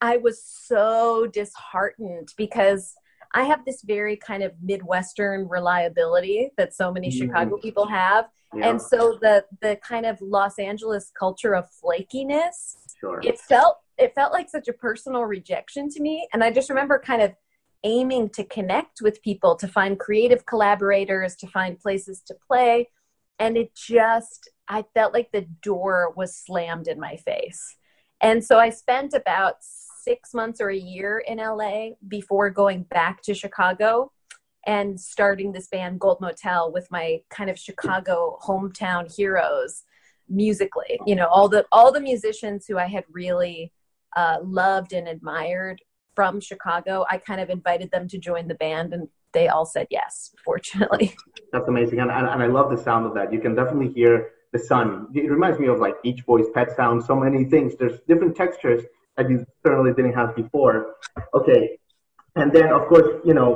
I 0.00 0.16
was 0.16 0.42
so 0.42 1.26
disheartened 1.26 2.28
because 2.36 2.94
I 3.34 3.42
have 3.44 3.64
this 3.66 3.82
very 3.82 4.16
kind 4.16 4.42
of 4.42 4.52
Midwestern 4.62 5.46
reliability 5.48 6.50
that 6.56 6.72
so 6.74 6.90
many 6.90 7.08
Mhm. 7.10 7.18
Chicago 7.18 7.58
people 7.58 7.86
have. 7.86 8.30
Yeah, 8.54 8.70
And 8.70 8.80
so 8.80 9.18
the 9.20 9.44
the 9.60 9.76
kind 9.76 10.06
of 10.06 10.18
Los 10.22 10.58
Angeles 10.58 11.10
culture 11.18 11.54
of 11.54 11.68
flakiness, 11.70 12.76
sure. 12.98 13.20
it 13.22 13.38
felt 13.38 13.76
it 13.98 14.14
felt 14.14 14.32
like 14.32 14.48
such 14.48 14.68
a 14.68 14.72
personal 14.72 15.24
rejection 15.24 15.90
to 15.90 16.00
me. 16.00 16.26
And 16.32 16.42
I 16.42 16.50
just 16.52 16.70
remember 16.70 16.98
kind 16.98 17.20
of 17.20 17.34
aiming 17.84 18.30
to 18.30 18.44
connect 18.44 19.00
with 19.00 19.22
people, 19.22 19.56
to 19.56 19.68
find 19.68 19.98
creative 19.98 20.46
collaborators, 20.46 21.36
to 21.36 21.46
find 21.46 21.78
places 21.78 22.22
to 22.26 22.34
play. 22.46 22.88
And 23.38 23.56
it 23.56 23.74
just 23.74 24.50
I 24.68 24.84
felt 24.94 25.14
like 25.14 25.32
the 25.32 25.46
door 25.62 26.12
was 26.16 26.36
slammed 26.36 26.88
in 26.88 27.00
my 27.00 27.16
face. 27.16 27.76
And 28.20 28.44
so 28.44 28.58
I 28.58 28.70
spent 28.70 29.14
about 29.14 29.56
six 29.60 30.34
months 30.34 30.60
or 30.60 30.68
a 30.68 30.76
year 30.76 31.22
in 31.26 31.38
LA 31.38 31.90
before 32.06 32.50
going 32.50 32.82
back 32.82 33.22
to 33.22 33.34
Chicago 33.34 34.12
and 34.66 35.00
starting 35.00 35.52
this 35.52 35.68
band 35.68 36.00
Gold 36.00 36.20
Motel 36.20 36.72
with 36.72 36.90
my 36.90 37.22
kind 37.30 37.48
of 37.48 37.58
Chicago 37.58 38.38
hometown 38.42 39.14
heroes 39.14 39.84
musically. 40.28 41.00
You 41.06 41.16
know, 41.16 41.26
all 41.26 41.48
the 41.48 41.64
all 41.72 41.92
the 41.92 42.00
musicians 42.00 42.66
who 42.66 42.76
I 42.76 42.86
had 42.86 43.04
really 43.10 43.72
uh, 44.16 44.38
loved 44.42 44.92
and 44.92 45.08
admired 45.08 45.80
from 46.18 46.40
Chicago, 46.40 47.06
I 47.08 47.18
kind 47.18 47.40
of 47.40 47.48
invited 47.48 47.92
them 47.92 48.08
to 48.08 48.18
join 48.18 48.48
the 48.48 48.56
band 48.56 48.92
and 48.92 49.06
they 49.30 49.46
all 49.46 49.64
said 49.64 49.86
yes, 49.88 50.34
fortunately. 50.44 51.14
That's 51.52 51.68
amazing, 51.68 52.00
and, 52.00 52.10
and 52.10 52.26
and 52.26 52.42
I 52.42 52.48
love 52.58 52.68
the 52.74 52.82
sound 52.88 53.06
of 53.06 53.14
that. 53.14 53.32
You 53.32 53.40
can 53.44 53.54
definitely 53.54 53.92
hear 53.98 54.12
the 54.52 54.58
sun. 54.58 55.06
It 55.14 55.30
reminds 55.30 55.60
me 55.60 55.68
of 55.68 55.78
like 55.78 55.94
Beach 56.02 56.26
Boys, 56.26 56.46
Pet 56.56 56.74
Sound, 56.74 57.04
so 57.04 57.14
many 57.14 57.44
things. 57.44 57.76
There's 57.78 58.00
different 58.10 58.34
textures 58.34 58.82
that 59.16 59.30
you 59.30 59.46
certainly 59.64 59.92
didn't 59.98 60.14
have 60.20 60.34
before. 60.34 60.96
Okay, 61.38 61.78
and 62.34 62.48
then 62.52 62.68
of 62.78 62.82
course 62.88 63.08
you 63.24 63.34
know 63.38 63.50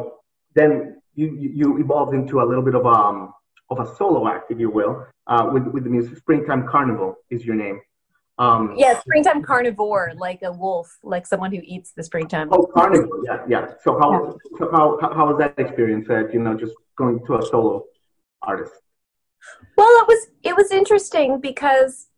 then 0.54 0.70
you 1.16 1.26
you 1.60 1.68
evolved 1.84 2.14
into 2.14 2.34
a 2.44 2.46
little 2.50 2.66
bit 2.68 2.76
of 2.80 2.86
um 2.86 3.34
of 3.72 3.80
a 3.84 3.86
solo 3.96 4.28
act, 4.28 4.52
if 4.52 4.60
you 4.64 4.70
will, 4.78 4.94
uh, 5.26 5.44
with 5.52 5.66
with 5.74 5.82
the 5.82 5.90
music. 5.96 6.16
Springtime 6.16 6.62
Carnival 6.72 7.16
is 7.28 7.44
your 7.44 7.56
name. 7.64 7.80
Um, 8.38 8.74
yeah, 8.76 8.98
springtime 9.00 9.42
carnivore, 9.42 10.12
like 10.16 10.40
a 10.42 10.52
wolf, 10.52 10.98
like 11.02 11.26
someone 11.26 11.52
who 11.52 11.60
eats 11.64 11.92
the 11.92 12.02
springtime. 12.02 12.48
Oh, 12.50 12.66
carnivore, 12.74 13.20
yeah, 13.24 13.44
yeah. 13.48 13.66
So 13.82 13.98
how 13.98 14.36
so 14.58 14.70
how 14.72 14.98
how 15.14 15.28
was 15.28 15.38
that 15.38 15.58
experience? 15.58 16.08
Uh, 16.08 16.28
you 16.28 16.40
know, 16.40 16.54
just 16.54 16.74
going 16.96 17.24
to 17.26 17.36
a 17.36 17.42
solo 17.42 17.84
artist. 18.40 18.72
Well, 19.76 19.88
it 20.00 20.08
was 20.08 20.26
it 20.42 20.56
was 20.56 20.70
interesting 20.70 21.40
because 21.40 22.08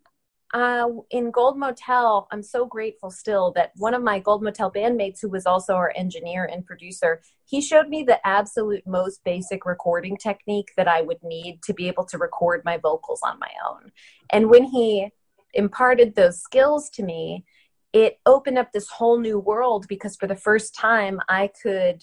uh, 0.55 0.87
in 1.11 1.33
Gold 1.33 1.59
Motel, 1.59 2.29
I'm 2.31 2.43
so 2.43 2.65
grateful 2.65 3.11
still 3.11 3.53
that 3.57 3.73
one 3.75 3.93
of 3.93 4.05
my 4.05 4.21
Gold 4.21 4.41
Motel 4.41 4.71
bandmates, 4.71 5.21
who 5.21 5.29
was 5.29 5.47
also 5.47 5.75
our 5.75 5.93
engineer 5.97 6.45
and 6.45 6.65
producer, 6.65 7.23
he 7.45 7.61
showed 7.61 7.89
me 7.89 8.05
the 8.05 8.25
absolute 8.25 8.87
most 8.87 9.25
basic 9.25 9.67
recording 9.67 10.17
technique 10.17 10.71
that 10.77 10.87
I 10.87 11.03
would 11.03 11.23
need 11.25 11.61
to 11.65 11.75
be 11.75 11.89
able 11.89 12.05
to 12.05 12.19
record 12.19 12.63
my 12.65 12.77
vocals 12.77 13.21
on 13.25 13.41
my 13.41 13.51
own. 13.69 13.91
And 14.31 14.49
when 14.49 14.65
he 14.65 15.11
imparted 15.55 16.15
those 16.15 16.41
skills 16.41 16.91
to 16.91 17.03
me, 17.03 17.45
it 17.93 18.19
opened 18.27 18.59
up 18.59 18.73
this 18.73 18.89
whole 18.89 19.19
new 19.19 19.39
world 19.39 19.87
because 19.89 20.17
for 20.17 20.27
the 20.27 20.37
first 20.37 20.75
time 20.75 21.21
I 21.29 21.51
could 21.63 22.03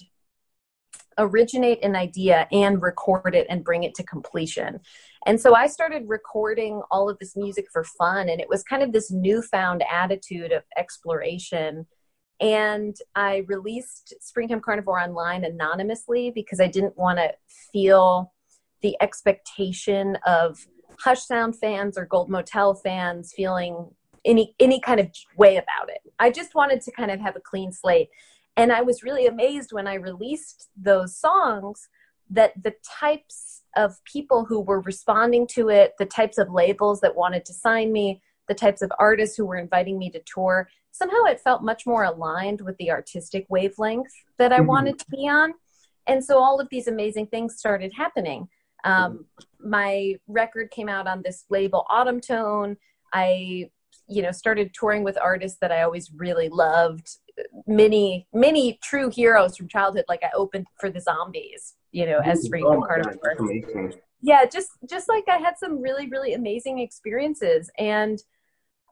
originate 1.18 1.84
an 1.84 1.94
idea 1.94 2.48
and 2.50 2.82
record 2.82 3.34
it 3.34 3.46
and 3.50 3.64
bring 3.64 3.82
it 3.84 3.94
to 3.94 4.02
completion. 4.02 4.80
And 5.26 5.40
so 5.40 5.54
I 5.54 5.66
started 5.66 6.08
recording 6.08 6.82
all 6.90 7.08
of 7.08 7.18
this 7.18 7.36
music 7.36 7.66
for 7.72 7.84
fun, 7.84 8.28
and 8.28 8.40
it 8.40 8.48
was 8.48 8.62
kind 8.62 8.82
of 8.82 8.92
this 8.92 9.10
newfound 9.10 9.84
attitude 9.90 10.52
of 10.52 10.62
exploration. 10.76 11.86
And 12.40 12.96
I 13.14 13.44
released 13.46 14.14
Springtime 14.20 14.60
Carnivore 14.60 14.98
online 14.98 15.44
anonymously 15.44 16.32
because 16.34 16.60
I 16.60 16.66
didn't 16.66 16.96
want 16.96 17.18
to 17.18 17.32
feel 17.72 18.32
the 18.80 18.96
expectation 19.00 20.18
of 20.26 20.66
Hush 21.00 21.24
Sound 21.24 21.58
fans 21.58 21.98
or 21.98 22.06
Gold 22.06 22.30
Motel 22.30 22.74
fans 22.74 23.32
feeling 23.34 23.88
any 24.24 24.54
any 24.60 24.78
kind 24.80 25.00
of 25.00 25.10
way 25.36 25.56
about 25.56 25.88
it. 25.88 26.00
I 26.18 26.30
just 26.30 26.54
wanted 26.54 26.80
to 26.82 26.92
kind 26.92 27.10
of 27.10 27.20
have 27.20 27.36
a 27.36 27.40
clean 27.40 27.72
slate. 27.72 28.08
And 28.56 28.70
I 28.72 28.82
was 28.82 29.02
really 29.02 29.26
amazed 29.26 29.72
when 29.72 29.86
I 29.86 29.94
released 29.94 30.68
those 30.76 31.16
songs 31.16 31.88
that 32.30 32.52
the 32.62 32.74
types 33.00 33.62
of 33.76 34.02
people 34.04 34.44
who 34.44 34.60
were 34.60 34.80
responding 34.80 35.46
to 35.46 35.70
it, 35.70 35.94
the 35.98 36.06
types 36.06 36.38
of 36.38 36.52
labels 36.52 37.00
that 37.00 37.16
wanted 37.16 37.44
to 37.46 37.52
sign 37.52 37.92
me, 37.92 38.22
the 38.48 38.54
types 38.54 38.82
of 38.82 38.92
artists 38.98 39.36
who 39.36 39.46
were 39.46 39.56
inviting 39.56 39.98
me 39.98 40.10
to 40.10 40.20
tour, 40.26 40.68
somehow 40.92 41.24
it 41.24 41.40
felt 41.40 41.62
much 41.62 41.86
more 41.86 42.04
aligned 42.04 42.60
with 42.60 42.76
the 42.76 42.90
artistic 42.90 43.46
wavelength 43.48 44.12
that 44.38 44.52
I 44.52 44.60
Mhm. 44.60 44.66
wanted 44.66 44.98
to 44.98 45.06
be 45.10 45.28
on. 45.28 45.54
And 46.06 46.24
so 46.24 46.38
all 46.38 46.60
of 46.60 46.68
these 46.70 46.88
amazing 46.88 47.28
things 47.28 47.56
started 47.56 47.92
happening. 47.94 48.48
Um, 48.84 49.26
my 49.60 50.16
record 50.26 50.70
came 50.70 50.88
out 50.88 51.06
on 51.06 51.22
this 51.22 51.44
label, 51.50 51.86
Autumn 51.88 52.20
Tone. 52.20 52.76
I, 53.12 53.70
you 54.08 54.22
know, 54.22 54.32
started 54.32 54.72
touring 54.74 55.04
with 55.04 55.18
artists 55.20 55.58
that 55.60 55.70
I 55.72 55.82
always 55.82 56.10
really 56.14 56.48
loved. 56.48 57.08
Many, 57.66 58.26
many 58.34 58.78
true 58.82 59.08
heroes 59.10 59.56
from 59.56 59.68
childhood. 59.68 60.04
Like 60.08 60.22
I 60.22 60.30
opened 60.34 60.66
for 60.80 60.90
the 60.90 61.00
Zombies, 61.00 61.74
you 61.92 62.06
know, 62.06 62.18
as 62.24 62.42
Spring 62.42 62.64
Oh 62.66 62.80
my 62.80 62.86
Carnivore. 62.86 63.92
yeah, 64.20 64.44
just 64.44 64.70
just 64.88 65.08
like 65.08 65.24
I 65.28 65.38
had 65.38 65.56
some 65.58 65.80
really 65.80 66.08
really 66.08 66.34
amazing 66.34 66.78
experiences, 66.78 67.70
and 67.78 68.22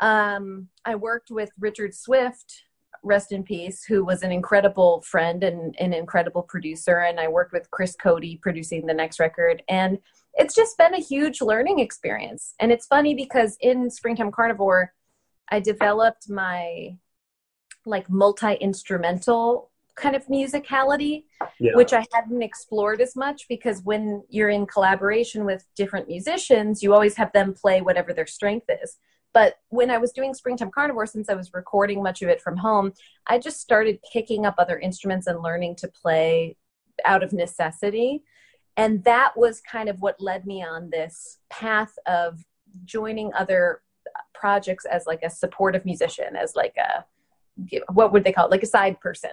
um, 0.01 0.69
I 0.85 0.95
worked 0.95 1.31
with 1.31 1.51
Richard 1.59 1.95
Swift, 1.95 2.63
rest 3.03 3.33
in 3.33 3.43
peace, 3.43 3.85
who 3.85 4.05
was 4.05 4.23
an 4.23 4.33
incredible 4.33 5.03
friend 5.03 5.43
and 5.43 5.75
an 5.79 5.93
incredible 5.93 6.43
producer, 6.43 7.01
and 7.01 7.19
I 7.19 7.29
worked 7.29 7.53
with 7.53 7.71
Chris 7.71 7.97
Cody 7.97 8.39
producing 8.43 8.87
the 8.87 8.95
next 8.95 9.21
record, 9.21 9.63
and 9.69 9.99
it's 10.35 10.55
just 10.55 10.79
been 10.79 10.95
a 10.95 11.01
huge 11.01 11.41
learning 11.41 11.81
experience. 11.81 12.55
And 12.61 12.71
it's 12.71 12.87
funny 12.87 13.15
because 13.15 13.57
in 13.61 13.91
Springtime 13.91 14.31
Carnivore, 14.31 14.93
I 15.51 15.61
developed 15.61 16.29
my 16.29 16.97
like 17.87 18.09
multi 18.11 18.55
instrumental 18.55 19.71
kind 19.97 20.17
of 20.17 20.27
musicality, 20.27 21.25
yeah. 21.59 21.73
which 21.75 21.93
I 21.93 22.07
hadn't 22.13 22.43
explored 22.43 23.01
as 23.01 23.17
much 23.17 23.47
because 23.49 23.83
when 23.83 24.23
you're 24.29 24.49
in 24.49 24.67
collaboration 24.67 25.45
with 25.45 25.65
different 25.77 26.09
musicians, 26.09 26.83
you 26.83 26.95
always 26.95 27.17
have 27.17 27.33
them 27.33 27.55
play 27.55 27.81
whatever 27.81 28.13
their 28.13 28.27
strength 28.27 28.67
is. 28.83 28.97
But 29.33 29.59
when 29.69 29.91
I 29.91 29.99
was 29.99 30.13
doing 30.13 30.35
Springtime 30.35 30.71
Carnivore, 30.71 31.07
since 31.07 31.29
I 31.29 31.35
was 31.35 31.55
recording 31.55 32.03
much 32.03 32.23
of 32.23 32.29
it 32.29 32.41
from 32.41 32.57
home, 32.57 32.93
I 33.27 33.39
just 33.39 33.61
started 33.61 34.01
picking 34.13 34.45
up 34.45 34.57
other 34.59 34.79
instruments 34.79 35.27
and 35.27 35.43
learning 35.43 35.77
to 35.77 35.89
play 35.89 36.57
out 37.05 37.23
of 37.23 37.33
necessity. 37.33 38.25
And 38.77 39.05
that 39.05 39.37
was 39.37 39.61
kind 39.61 39.89
of 39.89 40.01
what 40.01 40.21
led 40.21 40.47
me 40.47 40.63
on 40.65 40.91
this 40.91 41.39
path 41.49 41.93
of 42.07 42.45
joining 42.85 43.33
other 43.35 43.83
projects 44.35 44.85
as 44.85 45.07
like 45.07 45.23
a 45.23 45.31
supportive 45.31 45.85
musician, 45.85 46.37
as 46.37 46.57
like 46.57 46.75
a 46.77 47.05
what 47.93 48.13
would 48.13 48.25
they 48.25 48.33
call 48.33 48.47
it, 48.47 48.51
like 48.51 48.63
a 48.63 48.67
side 48.67 48.99
person. 49.01 49.31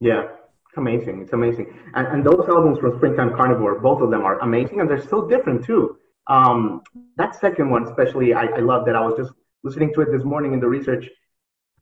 Yeah, 0.00 0.28
it's 0.68 0.76
amazing. 0.76 1.22
It's 1.22 1.32
amazing. 1.32 1.74
And, 1.94 2.06
and 2.08 2.24
those 2.24 2.46
albums 2.48 2.78
from 2.78 2.96
Springtime 2.96 3.34
Carnivore, 3.36 3.80
both 3.80 4.00
of 4.00 4.10
them 4.10 4.22
are 4.22 4.38
amazing, 4.40 4.80
and 4.80 4.88
they're 4.88 5.06
so 5.08 5.26
different 5.28 5.64
too. 5.64 5.98
Um, 6.26 6.82
that 7.16 7.38
second 7.38 7.70
one, 7.70 7.84
especially, 7.84 8.34
I, 8.34 8.46
I 8.46 8.58
love 8.58 8.86
that. 8.86 8.96
I 8.96 9.00
was 9.00 9.14
just 9.16 9.32
listening 9.62 9.92
to 9.94 10.00
it 10.02 10.10
this 10.10 10.24
morning 10.24 10.52
in 10.52 10.60
the 10.60 10.68
research, 10.68 11.08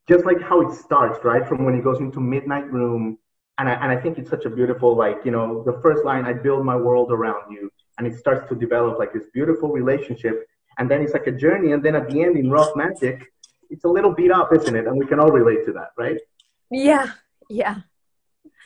just 0.08 0.24
like 0.24 0.40
how 0.40 0.60
it 0.60 0.74
starts, 0.74 1.24
right? 1.24 1.46
From 1.46 1.64
when 1.64 1.74
he 1.74 1.80
goes 1.80 2.00
into 2.00 2.20
Midnight 2.20 2.70
Room. 2.72 3.18
And 3.58 3.68
I, 3.68 3.72
and 3.74 3.92
I 3.92 3.96
think 4.00 4.18
it's 4.18 4.30
such 4.30 4.44
a 4.44 4.50
beautiful, 4.50 4.96
like, 4.96 5.18
you 5.24 5.30
know, 5.30 5.62
the 5.64 5.78
first 5.82 6.04
line, 6.04 6.24
I 6.24 6.32
build 6.32 6.64
my 6.64 6.76
world 6.76 7.12
around 7.12 7.52
you. 7.52 7.70
And 7.98 8.06
it 8.06 8.18
starts 8.18 8.48
to 8.48 8.54
develop 8.54 8.98
like 8.98 9.12
this 9.12 9.26
beautiful 9.32 9.70
relationship. 9.70 10.46
And 10.78 10.90
then 10.90 11.02
it's 11.02 11.12
like 11.12 11.26
a 11.26 11.32
journey. 11.32 11.72
And 11.72 11.82
then 11.82 11.94
at 11.94 12.08
the 12.08 12.22
end, 12.22 12.36
in 12.36 12.50
Rough 12.50 12.74
Magic, 12.74 13.30
it's 13.70 13.84
a 13.84 13.88
little 13.88 14.12
beat 14.12 14.30
up, 14.30 14.52
isn't 14.52 14.74
it? 14.74 14.86
And 14.86 14.96
we 14.96 15.06
can 15.06 15.20
all 15.20 15.30
relate 15.30 15.64
to 15.66 15.72
that, 15.72 15.90
right? 15.96 16.18
Yeah, 16.70 17.12
yeah. 17.48 17.76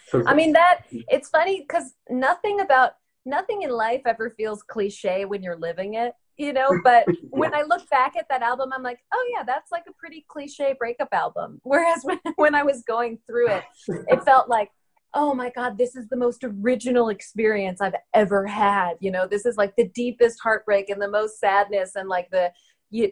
So, 0.08 0.22
I 0.24 0.34
mean 0.34 0.52
that 0.52 0.82
it's 0.90 1.28
funny 1.28 1.60
because 1.60 1.94
nothing 2.08 2.60
about 2.60 2.92
nothing 3.26 3.62
in 3.62 3.70
life 3.70 4.02
ever 4.06 4.30
feels 4.30 4.62
cliche 4.62 5.24
when 5.24 5.42
you're 5.42 5.58
living 5.58 5.94
it, 5.94 6.12
you 6.36 6.52
know. 6.52 6.68
But 6.84 7.04
when 7.30 7.54
I 7.54 7.62
look 7.62 7.88
back 7.90 8.16
at 8.16 8.26
that 8.30 8.42
album, 8.42 8.70
I'm 8.72 8.82
like, 8.82 9.00
oh 9.12 9.30
yeah, 9.34 9.42
that's 9.44 9.72
like 9.72 9.84
a 9.88 9.92
pretty 9.92 10.24
cliche 10.28 10.74
breakup 10.78 11.08
album. 11.12 11.60
Whereas 11.64 12.02
when 12.04 12.18
when 12.36 12.54
I 12.54 12.62
was 12.62 12.82
going 12.86 13.18
through 13.26 13.50
it, 13.50 13.64
it 14.08 14.24
felt 14.24 14.48
like 14.48 14.70
oh 15.14 15.32
my 15.32 15.50
god 15.50 15.78
this 15.78 15.94
is 15.94 16.08
the 16.08 16.16
most 16.16 16.42
original 16.42 17.10
experience 17.10 17.80
i've 17.80 17.94
ever 18.12 18.44
had 18.44 18.94
you 18.98 19.08
know 19.08 19.24
this 19.24 19.46
is 19.46 19.56
like 19.56 19.72
the 19.76 19.86
deepest 19.94 20.36
heartbreak 20.42 20.90
and 20.90 21.00
the 21.00 21.08
most 21.08 21.38
sadness 21.38 21.92
and 21.94 22.08
like 22.08 22.28
the 22.32 22.50
you, 22.90 23.10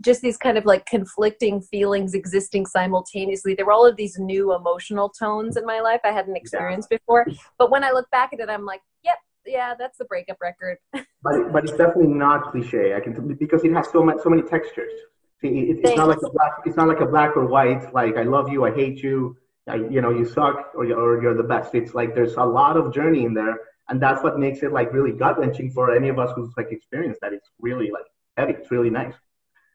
just 0.00 0.22
these 0.22 0.36
kind 0.36 0.56
of 0.56 0.64
like 0.64 0.86
conflicting 0.86 1.60
feelings 1.60 2.14
existing 2.14 2.66
simultaneously. 2.66 3.54
There 3.54 3.66
were 3.66 3.72
all 3.72 3.86
of 3.86 3.96
these 3.96 4.18
new 4.18 4.54
emotional 4.54 5.08
tones 5.08 5.56
in 5.56 5.66
my 5.66 5.80
life 5.80 6.00
I 6.04 6.12
hadn't 6.12 6.36
experienced 6.36 6.88
yeah. 6.90 6.98
before. 6.98 7.26
But 7.58 7.70
when 7.70 7.84
I 7.84 7.90
look 7.90 8.10
back 8.10 8.32
at 8.32 8.40
it, 8.40 8.48
I'm 8.48 8.64
like, 8.64 8.80
yep, 9.04 9.16
yeah, 9.48 9.74
that's 9.78 9.98
the 9.98 10.04
breakup 10.04 10.38
record. 10.40 10.78
but, 10.92 11.52
but 11.52 11.64
it's 11.64 11.72
definitely 11.72 12.08
not 12.08 12.52
cliche. 12.52 12.94
I 12.94 13.00
can 13.00 13.34
because 13.34 13.64
it 13.64 13.72
has 13.72 13.90
so 13.90 14.02
much, 14.02 14.18
so 14.22 14.30
many 14.30 14.42
textures. 14.42 14.92
See, 15.40 15.48
it, 15.48 15.78
it's 15.84 15.96
not 15.96 16.08
like 16.08 16.22
a 16.24 16.30
black. 16.30 16.52
It's 16.66 16.76
not 16.76 16.88
like 16.88 17.00
a 17.00 17.06
black 17.06 17.36
or 17.36 17.46
white. 17.46 17.92
Like 17.94 18.16
I 18.16 18.22
love 18.22 18.50
you, 18.50 18.64
I 18.64 18.74
hate 18.74 19.02
you. 19.02 19.36
I, 19.68 19.76
you 19.76 20.00
know, 20.00 20.10
you 20.10 20.24
suck 20.24 20.70
or 20.74 20.84
you're, 20.84 20.98
or 20.98 21.22
you're 21.22 21.36
the 21.36 21.42
best. 21.42 21.74
It's 21.74 21.94
like 21.94 22.14
there's 22.14 22.34
a 22.34 22.44
lot 22.44 22.76
of 22.76 22.92
journey 22.92 23.24
in 23.24 23.34
there, 23.34 23.58
and 23.88 24.00
that's 24.00 24.22
what 24.22 24.38
makes 24.38 24.62
it 24.62 24.72
like 24.72 24.92
really 24.92 25.12
gut 25.12 25.38
wrenching 25.38 25.70
for 25.70 25.94
any 25.94 26.08
of 26.08 26.18
us 26.18 26.32
who's 26.34 26.52
like 26.56 26.72
experienced 26.72 27.20
that. 27.20 27.32
It's 27.32 27.50
really 27.60 27.90
like 27.90 28.06
heavy. 28.36 28.54
It's 28.54 28.70
really 28.70 28.90
nice. 28.90 29.14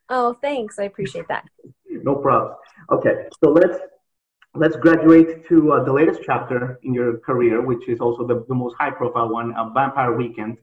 Oh, 0.10 0.34
thanks. 0.42 0.80
I 0.80 0.84
appreciate 0.84 1.28
that. 1.30 1.46
no 1.90 2.16
problem. 2.16 2.56
Okay, 2.92 3.28
so 3.42 3.52
let's 3.52 3.80
let's 4.56 4.76
graduate 4.76 5.48
to 5.48 5.74
uh, 5.74 5.84
the 5.84 5.92
latest 5.92 6.22
chapter 6.24 6.80
in 6.84 6.94
your 6.94 7.18
career, 7.20 7.62
which 7.62 7.88
is 7.88 8.00
also 8.00 8.26
the, 8.26 8.46
the 8.48 8.56
most 8.56 8.76
high 8.80 8.92
profile 8.92 9.30
one, 9.30 9.54
uh, 9.56 9.70
Vampire 9.70 10.16
Weekend. 10.16 10.58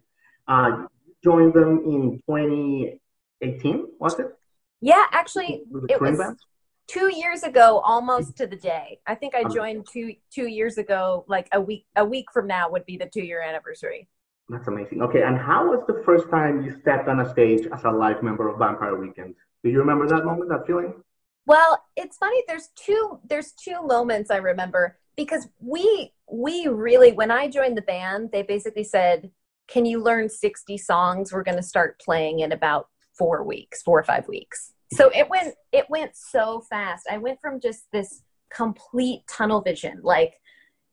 Uh, 0.47 0.87
joined 1.23 1.55
them 1.55 1.83
in 1.85 2.21
2018, 2.27 3.87
was 3.99 4.19
it? 4.19 4.27
Yeah, 4.81 5.05
actually, 5.13 5.65
it 5.89 6.01
was 6.01 6.19
band? 6.19 6.39
two 6.87 7.15
years 7.15 7.43
ago, 7.43 7.81
almost 7.85 8.37
to 8.39 8.47
the 8.47 8.57
day. 8.57 8.99
I 9.07 9.15
think 9.15 9.35
I 9.35 9.45
joined 9.45 9.87
two 9.93 10.15
two 10.33 10.47
years 10.47 10.79
ago. 10.79 11.25
Like 11.29 11.49
a 11.53 11.61
week 11.61 11.85
a 11.97 12.05
week 12.05 12.27
from 12.33 12.47
now 12.47 12.71
would 12.71 12.87
be 12.87 12.97
the 12.97 13.07
two 13.07 13.23
year 13.23 13.43
anniversary. 13.43 14.09
That's 14.49 14.67
amazing. 14.67 15.03
Okay, 15.03 15.23
and 15.23 15.39
how 15.39 15.69
was 15.69 15.85
the 15.87 16.03
first 16.05 16.31
time 16.31 16.65
you 16.65 16.73
stepped 16.81 17.09
on 17.09 17.21
a 17.21 17.31
stage 17.31 17.67
as 17.73 17.85
a 17.85 17.91
live 17.91 18.23
member 18.23 18.49
of 18.49 18.59
Vampire 18.59 18.97
Weekend? 18.97 19.35
Do 19.63 19.71
you 19.71 19.79
remember 19.79 20.09
that 20.09 20.25
moment, 20.25 20.49
that 20.49 20.67
feeling? 20.67 20.95
Well, 21.51 21.83
it's 21.97 22.17
funny. 22.17 22.45
There's 22.47 22.69
two. 22.77 23.19
There's 23.29 23.51
two 23.51 23.83
moments 23.83 24.31
I 24.31 24.37
remember 24.37 24.99
because 25.17 25.49
we 25.59 26.13
we 26.31 26.69
really 26.69 27.11
when 27.11 27.33
I 27.33 27.49
joined 27.49 27.77
the 27.77 27.83
band, 27.83 28.31
they 28.31 28.43
basically 28.43 28.85
said, 28.85 29.33
"Can 29.67 29.85
you 29.85 30.01
learn 30.01 30.29
60 30.29 30.79
songs? 30.79 31.33
We're 31.33 31.43
going 31.43 31.57
to 31.57 31.63
start 31.65 32.01
playing 32.01 32.39
in 32.39 32.53
about 32.53 32.87
four 33.19 33.43
weeks, 33.43 33.83
four 33.83 33.99
or 33.99 34.05
five 34.05 34.29
weeks." 34.29 34.75
So 34.93 35.11
it 35.13 35.29
went 35.29 35.57
it 35.73 35.91
went 35.91 36.13
so 36.15 36.61
fast. 36.71 37.09
I 37.11 37.19
went 37.19 37.41
from 37.41 37.59
just 37.59 37.91
this 37.93 38.23
complete 38.55 39.23
tunnel 39.29 39.61
vision, 39.61 39.99
like 40.05 40.35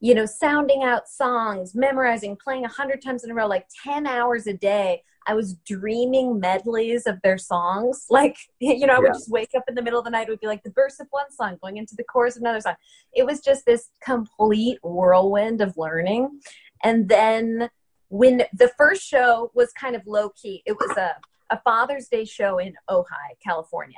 you 0.00 0.12
know, 0.12 0.26
sounding 0.26 0.82
out 0.82 1.06
songs, 1.06 1.76
memorizing, 1.76 2.36
playing 2.36 2.64
a 2.64 2.68
hundred 2.68 3.00
times 3.00 3.22
in 3.22 3.30
a 3.30 3.34
row, 3.34 3.46
like 3.46 3.68
10 3.84 4.08
hours 4.08 4.48
a 4.48 4.54
day. 4.54 5.04
I 5.28 5.34
was 5.34 5.54
dreaming 5.66 6.40
medleys 6.40 7.06
of 7.06 7.20
their 7.22 7.38
songs. 7.38 8.06
Like, 8.18 8.38
you 8.58 8.86
know, 8.86 8.94
I 8.94 8.98
would 8.98 9.08
yeah. 9.08 9.12
just 9.12 9.30
wake 9.30 9.50
up 9.54 9.64
in 9.68 9.74
the 9.74 9.82
middle 9.82 9.98
of 9.98 10.04
the 10.04 10.10
night, 10.10 10.26
it 10.26 10.30
would 10.30 10.40
be 10.40 10.46
like 10.46 10.64
the 10.64 10.72
verse 10.72 10.98
of 10.98 11.06
one 11.10 11.30
song 11.30 11.56
going 11.60 11.76
into 11.76 11.94
the 11.94 12.02
chorus 12.02 12.36
of 12.36 12.42
another 12.42 12.60
song. 12.60 12.74
It 13.12 13.26
was 13.26 13.40
just 13.40 13.64
this 13.64 13.90
complete 14.02 14.78
whirlwind 14.82 15.60
of 15.60 15.76
learning. 15.76 16.40
And 16.82 17.08
then 17.08 17.70
when 18.08 18.42
the 18.52 18.72
first 18.76 19.06
show 19.06 19.52
was 19.54 19.72
kind 19.72 19.94
of 19.94 20.02
low 20.06 20.30
key, 20.30 20.62
it 20.66 20.72
was 20.72 20.96
a, 20.96 21.16
a 21.50 21.60
Father's 21.60 22.08
Day 22.08 22.24
show 22.24 22.58
in 22.58 22.74
Ojai, 22.90 23.36
California. 23.44 23.96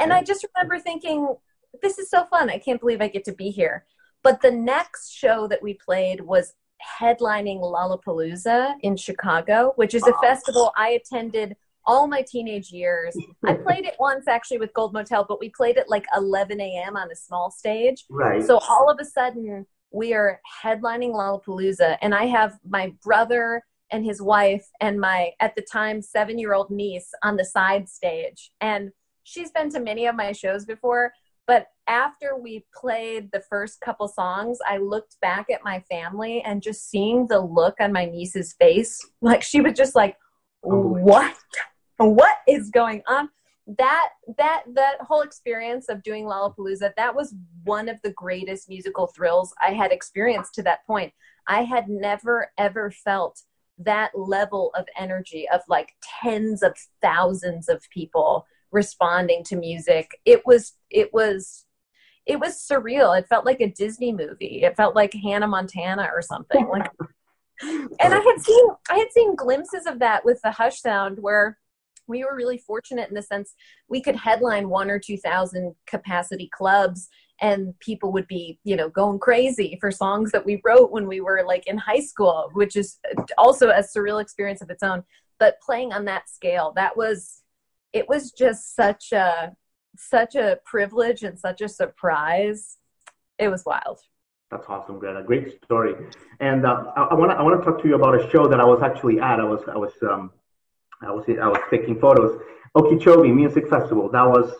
And 0.00 0.12
I 0.12 0.22
mm. 0.22 0.26
just 0.26 0.44
remember 0.54 0.80
thinking, 0.80 1.28
this 1.82 1.98
is 1.98 2.10
so 2.10 2.24
fun. 2.24 2.50
I 2.50 2.58
can't 2.58 2.80
believe 2.80 3.00
I 3.00 3.08
get 3.08 3.24
to 3.26 3.32
be 3.32 3.50
here. 3.50 3.84
But 4.22 4.40
the 4.40 4.50
next 4.50 5.12
show 5.12 5.46
that 5.48 5.62
we 5.62 5.74
played 5.74 6.20
was 6.20 6.54
headlining 7.00 7.60
Lollapalooza 7.60 8.74
in 8.82 8.96
Chicago, 8.96 9.72
which 9.76 9.94
is 9.94 10.02
a 10.06 10.12
festival 10.22 10.72
I 10.76 10.90
attended 10.90 11.56
all 11.84 12.06
my 12.06 12.22
teenage 12.22 12.70
years. 12.70 13.16
I 13.44 13.54
played 13.66 13.84
it 13.84 13.94
once 13.98 14.28
actually 14.28 14.58
with 14.58 14.72
Gold 14.74 14.92
Motel, 14.92 15.24
but 15.28 15.40
we 15.40 15.50
played 15.50 15.76
it 15.76 15.88
like 15.88 16.04
11 16.16 16.60
a.m. 16.60 16.96
on 16.96 17.10
a 17.10 17.16
small 17.16 17.50
stage. 17.50 18.04
Right. 18.08 18.42
So 18.42 18.58
all 18.58 18.90
of 18.90 18.98
a 19.00 19.04
sudden, 19.04 19.66
we 19.90 20.14
are 20.14 20.40
headlining 20.62 21.12
Lollapalooza, 21.12 21.98
and 22.00 22.14
I 22.14 22.26
have 22.26 22.58
my 22.68 22.92
brother 23.02 23.62
and 23.92 24.04
his 24.04 24.22
wife 24.22 24.66
and 24.80 25.00
my, 25.00 25.32
at 25.40 25.56
the 25.56 25.62
time, 25.62 26.00
seven 26.00 26.38
year 26.38 26.54
old 26.54 26.70
niece 26.70 27.10
on 27.22 27.36
the 27.36 27.44
side 27.44 27.88
stage. 27.88 28.52
And 28.60 28.92
she's 29.24 29.50
been 29.50 29.70
to 29.70 29.80
many 29.80 30.06
of 30.06 30.14
my 30.14 30.32
shows 30.32 30.64
before. 30.64 31.12
But 31.46 31.66
after 31.90 32.36
we 32.36 32.64
played 32.72 33.32
the 33.32 33.40
first 33.40 33.80
couple 33.80 34.06
songs, 34.06 34.58
I 34.66 34.78
looked 34.78 35.20
back 35.20 35.50
at 35.50 35.64
my 35.64 35.80
family 35.90 36.40
and 36.42 36.62
just 36.62 36.88
seeing 36.88 37.26
the 37.26 37.40
look 37.40 37.74
on 37.80 37.92
my 37.92 38.04
niece's 38.04 38.52
face, 38.54 39.04
like 39.20 39.42
she 39.42 39.60
was 39.60 39.74
just 39.74 39.94
like, 39.94 40.16
"What? 40.62 41.36
What 41.98 42.36
is 42.48 42.70
going 42.70 43.02
on?" 43.08 43.28
That 43.78 44.10
that 44.38 44.62
that 44.72 45.00
whole 45.00 45.22
experience 45.22 45.88
of 45.88 46.02
doing 46.02 46.24
Lollapalooza, 46.24 46.92
that 46.96 47.14
was 47.14 47.34
one 47.64 47.88
of 47.88 48.00
the 48.02 48.12
greatest 48.12 48.68
musical 48.68 49.08
thrills 49.08 49.52
I 49.60 49.72
had 49.72 49.90
experienced 49.92 50.54
to 50.54 50.62
that 50.62 50.86
point. 50.86 51.12
I 51.48 51.64
had 51.64 51.88
never 51.88 52.52
ever 52.56 52.92
felt 52.92 53.42
that 53.78 54.16
level 54.16 54.70
of 54.76 54.86
energy 54.96 55.48
of 55.52 55.62
like 55.68 55.94
tens 56.22 56.62
of 56.62 56.76
thousands 57.02 57.68
of 57.68 57.82
people 57.90 58.46
responding 58.72 59.42
to 59.42 59.56
music 59.56 60.20
it 60.24 60.46
was 60.46 60.74
it 60.90 61.12
was 61.12 61.64
it 62.26 62.38
was 62.38 62.54
surreal. 62.54 63.18
It 63.18 63.28
felt 63.28 63.46
like 63.46 63.60
a 63.60 63.70
disney 63.70 64.12
movie. 64.12 64.62
It 64.62 64.76
felt 64.76 64.94
like 64.94 65.12
hannah 65.14 65.48
montana 65.48 66.08
or 66.12 66.22
something. 66.22 66.68
Like 66.68 66.90
and 67.62 68.14
i 68.14 68.18
had 68.18 68.40
seen 68.40 68.64
i 68.88 68.96
had 68.96 69.12
seen 69.12 69.36
glimpses 69.36 69.84
of 69.84 69.98
that 69.98 70.24
with 70.24 70.40
the 70.42 70.50
hush 70.50 70.80
sound 70.80 71.18
where 71.20 71.58
we 72.08 72.24
were 72.24 72.34
really 72.34 72.56
fortunate 72.56 73.06
in 73.10 73.14
the 73.14 73.20
sense 73.20 73.54
we 73.86 74.00
could 74.00 74.16
headline 74.16 74.70
one 74.70 74.90
or 74.90 74.98
two 74.98 75.18
thousand 75.18 75.74
capacity 75.86 76.48
clubs 76.54 77.10
and 77.42 77.78
people 77.80 78.12
would 78.12 78.26
be 78.26 78.58
you 78.64 78.76
know 78.76 78.88
going 78.88 79.18
crazy 79.18 79.76
for 79.78 79.90
songs 79.90 80.32
that 80.32 80.46
we 80.46 80.58
wrote 80.64 80.90
when 80.90 81.06
we 81.06 81.20
were 81.20 81.42
like 81.46 81.66
in 81.66 81.76
high 81.76 82.00
school 82.00 82.48
which 82.54 82.76
is 82.76 82.98
also 83.38 83.68
a 83.70 83.82
surreal 83.82 84.20
experience 84.20 84.62
of 84.62 84.70
its 84.70 84.82
own. 84.82 85.02
But 85.38 85.60
playing 85.60 85.92
on 85.92 86.04
that 86.04 86.28
scale, 86.28 86.72
that 86.76 86.96
was 86.96 87.42
it 87.92 88.08
was 88.08 88.30
just 88.30 88.76
such 88.76 89.12
a 89.12 89.52
such 89.96 90.34
a 90.34 90.58
privilege 90.64 91.22
and 91.22 91.38
such 91.38 91.60
a 91.60 91.68
surprise. 91.68 92.78
It 93.38 93.48
was 93.48 93.64
wild. 93.64 94.00
That's 94.50 94.66
awesome, 94.68 94.98
Greta. 94.98 95.22
Great 95.22 95.62
story. 95.64 95.94
And 96.40 96.66
uh, 96.66 96.92
I 96.96 97.14
want 97.14 97.30
to 97.30 97.36
I 97.36 97.42
want 97.42 97.60
to 97.60 97.64
talk 97.64 97.80
to 97.82 97.88
you 97.88 97.94
about 97.94 98.20
a 98.20 98.30
show 98.30 98.48
that 98.48 98.58
I 98.58 98.64
was 98.64 98.82
actually 98.82 99.20
at. 99.20 99.38
I 99.38 99.44
was 99.44 99.60
I 99.68 99.76
was 99.76 99.92
um, 100.02 100.32
I 101.02 101.12
was 101.12 101.24
I 101.28 101.46
was 101.46 101.60
taking 101.70 101.98
photos. 102.00 102.40
Okeechobee 102.74 103.30
Music 103.30 103.68
Festival. 103.68 104.08
That 104.10 104.26
was. 104.26 104.52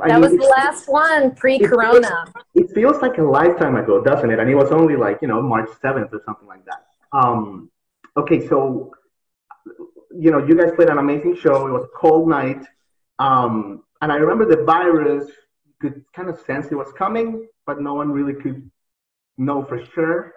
I 0.00 0.08
that 0.08 0.20
mean, 0.20 0.30
was 0.30 0.32
the 0.32 0.46
last 0.46 0.88
one 0.88 1.34
pre-corona. 1.34 2.24
It, 2.54 2.66
it, 2.66 2.74
feels 2.74 3.02
like 3.02 3.18
a 3.18 3.22
lifetime 3.22 3.74
ago, 3.76 4.00
doesn't 4.00 4.30
it? 4.30 4.38
And 4.38 4.48
it 4.48 4.54
was 4.54 4.70
only 4.70 4.96
like 4.96 5.18
you 5.20 5.28
know 5.28 5.42
March 5.42 5.68
seventh 5.82 6.10
or 6.12 6.22
something 6.24 6.46
like 6.46 6.64
that. 6.64 6.86
Um, 7.12 7.70
okay, 8.16 8.46
so 8.48 8.92
you 10.16 10.30
know 10.30 10.38
you 10.38 10.54
guys 10.56 10.72
played 10.74 10.88
an 10.88 10.98
amazing 10.98 11.36
show. 11.36 11.66
It 11.66 11.72
was 11.72 11.84
a 11.84 11.98
cold 11.98 12.28
night, 12.28 12.64
um, 13.22 13.82
and 14.00 14.10
I 14.10 14.16
remember 14.16 14.44
the 14.44 14.64
virus 14.64 15.30
could 15.80 16.04
kind 16.12 16.28
of 16.28 16.40
sense 16.40 16.66
it 16.70 16.74
was 16.74 16.92
coming, 16.92 17.46
but 17.66 17.80
no 17.80 17.94
one 17.94 18.10
really 18.10 18.34
could 18.34 18.70
know 19.38 19.64
for 19.64 19.84
sure. 19.94 20.34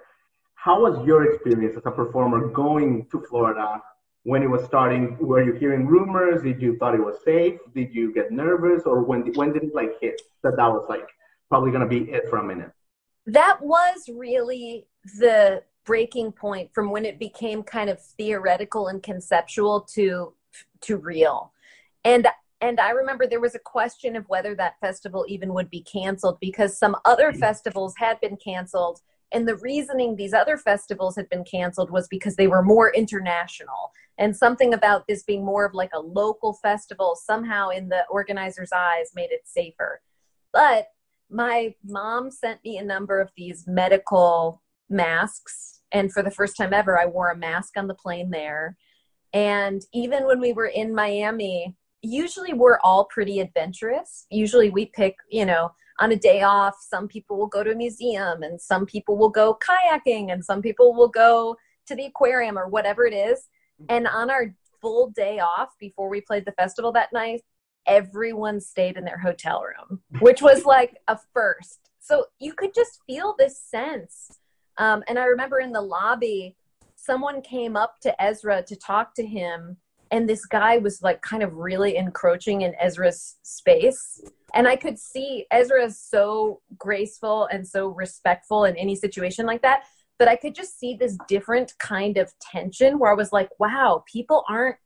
How 0.54 0.82
was 0.82 1.06
your 1.06 1.32
experience 1.32 1.76
as 1.78 1.86
a 1.86 1.92
performer 1.92 2.48
going 2.48 3.08
to 3.12 3.24
Florida 3.28 3.82
when 4.24 4.44
it 4.44 4.50
was 4.50 4.64
starting? 4.66 5.18
Were 5.20 5.44
you 5.44 5.54
hearing 5.54 5.88
rumors? 5.88 6.44
Did 6.44 6.62
you 6.62 6.78
thought 6.78 6.94
it 6.94 7.04
was 7.04 7.18
safe? 7.24 7.58
Did 7.74 7.94
you 7.94 8.14
get 8.14 8.32
nervous, 8.32 8.84
or 8.86 9.04
when 9.04 9.34
when 9.34 9.54
did 9.54 9.64
it 9.64 9.76
like 9.76 9.94
hit 10.00 10.22
that 10.44 10.56
that 10.58 10.68
was 10.68 10.86
like 10.88 11.08
probably 11.50 11.72
gonna 11.72 11.88
be 11.88 12.02
it 12.12 12.30
for 12.30 12.38
a 12.38 12.44
minute? 12.44 12.72
That 13.26 13.62
was 13.62 14.10
really 14.14 14.88
the 15.20 15.64
breaking 15.86 16.32
point 16.32 16.72
from 16.74 16.90
when 16.92 17.06
it 17.06 17.20
became 17.20 17.62
kind 17.64 17.90
of 17.90 18.00
theoretical 18.02 18.88
and 18.88 19.02
conceptual 19.02 19.82
to 19.96 20.34
to 20.82 20.98
real. 20.98 21.52
And 22.04 22.28
and 22.62 22.80
I 22.80 22.92
remember 22.92 23.28
there 23.28 23.42
was 23.42 23.56
a 23.56 23.60
question 23.60 24.16
of 24.16 24.26
whether 24.28 24.56
that 24.56 24.80
festival 24.80 25.26
even 25.28 25.54
would 25.54 25.70
be 25.70 25.82
canceled 25.82 26.38
because 26.40 26.78
some 26.78 26.96
other 27.06 27.32
mm-hmm. 27.32 27.40
festivals 27.40 27.94
had 27.98 28.20
been 28.22 28.38
canceled. 28.38 29.02
And 29.32 29.48
the 29.48 29.58
reasoning 29.58 30.16
these 30.16 30.34
other 30.34 30.58
festivals 30.58 31.16
had 31.16 31.28
been 31.30 31.44
canceled 31.44 31.92
was 31.92 32.08
because 32.08 32.36
they 32.36 32.48
were 32.48 32.64
more 32.64 32.94
international. 32.94 33.92
And 34.18 34.36
something 34.36 34.74
about 34.74 35.08
this 35.08 35.24
being 35.24 35.44
more 35.44 35.66
of 35.66 35.74
like 35.74 35.90
a 35.94 36.00
local 36.00 36.54
festival 36.54 37.18
somehow 37.22 37.70
in 37.70 37.90
the 37.90 38.06
organizer's 38.10 38.72
eyes 38.72 39.12
made 39.14 39.32
it 39.32 39.42
safer. 39.46 40.02
But 40.54 40.88
my 41.30 41.76
mom 41.84 42.32
sent 42.32 42.64
me 42.64 42.78
a 42.78 42.84
number 42.84 43.20
of 43.20 43.32
these 43.36 43.66
medical 43.68 44.62
masks. 44.90 45.82
And 45.92 46.14
for 46.14 46.24
the 46.24 46.32
first 46.32 46.56
time 46.56 46.74
ever, 46.74 46.98
I 46.98 47.08
wore 47.08 47.32
a 47.32 47.38
mask 47.38 47.74
on 47.78 47.88
the 47.88 47.94
plane 47.96 48.30
there. 48.30 48.78
And 49.34 49.82
even 49.94 50.26
when 50.26 50.40
we 50.40 50.54
were 50.54 50.68
in 50.68 50.96
Miami, 50.96 51.76
usually 52.06 52.54
we're 52.54 52.80
all 52.84 53.06
pretty 53.06 53.40
adventurous. 53.40 54.26
Usually 54.30 54.70
we 54.70 54.88
pick, 54.88 55.16
you 55.30 55.46
know, 55.46 55.72
on 56.00 56.12
a 56.12 56.16
day 56.16 56.42
off, 56.42 56.76
some 56.80 57.08
people 57.08 57.38
will 57.38 57.48
go 57.48 57.64
to 57.64 57.72
a 57.72 57.76
museum 57.76 58.44
and 58.44 58.60
some 58.60 58.86
people 58.86 59.18
will 59.18 59.30
go 59.30 59.58
kayaking 59.62 60.32
and 60.32 60.44
some 60.44 60.62
people 60.62 60.94
will 60.94 61.08
go 61.08 61.56
to 61.88 61.96
the 61.96 62.06
aquarium 62.06 62.58
or 62.58 62.68
whatever 62.68 63.06
it 63.06 63.14
is. 63.14 63.48
And 63.90 64.08
on 64.08 64.30
our 64.30 64.54
full 64.82 65.10
day 65.12 65.40
off 65.40 65.70
before 65.80 66.10
we 66.10 66.22
played 66.22 66.46
the 66.46 66.52
festival 66.54 66.92
that 66.94 67.14
night, 67.14 67.42
everyone 67.88 68.60
stayed 68.60 68.98
in 68.98 69.06
their 69.06 69.20
hotel 69.20 69.64
room, 69.64 70.02
which 70.20 70.42
was 70.42 70.66
like 70.66 70.98
a 71.08 71.18
first. 71.34 71.80
So 72.00 72.26
you 72.40 72.54
could 72.54 72.74
just 72.74 73.00
feel 73.08 73.36
this 73.38 73.60
sense. 73.60 74.40
Um, 74.78 75.04
and 75.08 75.18
I 75.18 75.26
remember 75.26 75.60
in 75.60 75.72
the 75.72 75.82
lobby, 75.82 76.56
someone 76.96 77.42
came 77.42 77.76
up 77.76 78.00
to 78.02 78.22
Ezra 78.22 78.64
to 78.64 78.76
talk 78.76 79.16
to 79.16 79.26
him 79.26 79.78
and 80.16 80.30
this 80.30 80.46
guy 80.46 80.78
was 80.78 81.02
like 81.02 81.22
kind 81.22 81.44
of 81.44 81.54
really 81.56 81.98
encroaching 81.98 82.62
in 82.62 82.74
Ezra's 82.80 83.36
space. 83.44 84.24
And 84.54 84.66
I 84.66 84.78
could 84.78 84.98
see 84.98 85.46
Ezra 85.52 85.84
is 85.84 86.00
so 86.00 86.62
graceful 86.78 87.50
and 87.52 87.68
so 87.68 87.90
respectful 87.90 88.64
in 88.64 88.78
any 88.78 88.96
situation 88.96 89.46
like 89.46 89.62
that. 89.64 89.84
But 90.18 90.30
I 90.30 90.38
could 90.38 90.56
just 90.56 90.80
see 90.80 90.96
this 90.96 91.18
different 91.28 91.74
kind 91.80 92.16
of 92.16 92.32
tension 92.40 92.98
where 92.98 93.12
I 93.12 93.16
was 93.16 93.34
like, 93.34 93.50
wow, 93.60 94.06
people 94.12 94.46
aren't 94.48 94.78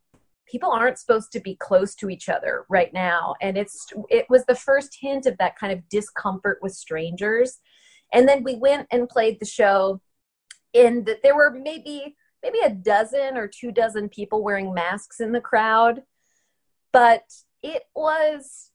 people 0.47 0.71
aren't 0.71 0.97
supposed 0.97 1.31
to 1.33 1.39
be 1.39 1.55
close 1.57 1.93
to 1.93 2.09
each 2.09 2.27
other 2.27 2.65
right 2.67 2.91
now. 2.91 3.35
And 3.39 3.55
it's 3.55 3.85
it 4.09 4.25
was 4.29 4.45
the 4.45 4.55
first 4.55 4.97
hint 4.99 5.27
of 5.27 5.37
that 5.37 5.59
kind 5.59 5.71
of 5.71 5.87
discomfort 5.89 6.57
with 6.63 6.73
strangers. 6.73 7.59
And 8.11 8.27
then 8.27 8.43
we 8.43 8.55
went 8.55 8.87
and 8.89 9.07
played 9.07 9.39
the 9.39 9.45
show 9.45 10.01
and 10.73 11.07
there 11.21 11.35
were 11.35 11.51
maybe 11.51 12.15
maybe 12.43 12.59
a 12.59 12.69
dozen 12.69 13.37
or 13.37 13.47
two 13.47 13.71
dozen 13.71 14.09
people 14.09 14.43
wearing 14.43 14.73
masks 14.73 15.19
in 15.19 15.31
the 15.31 15.41
crowd. 15.41 16.03
But 16.91 17.23
it 17.61 17.83
was, 17.95 18.71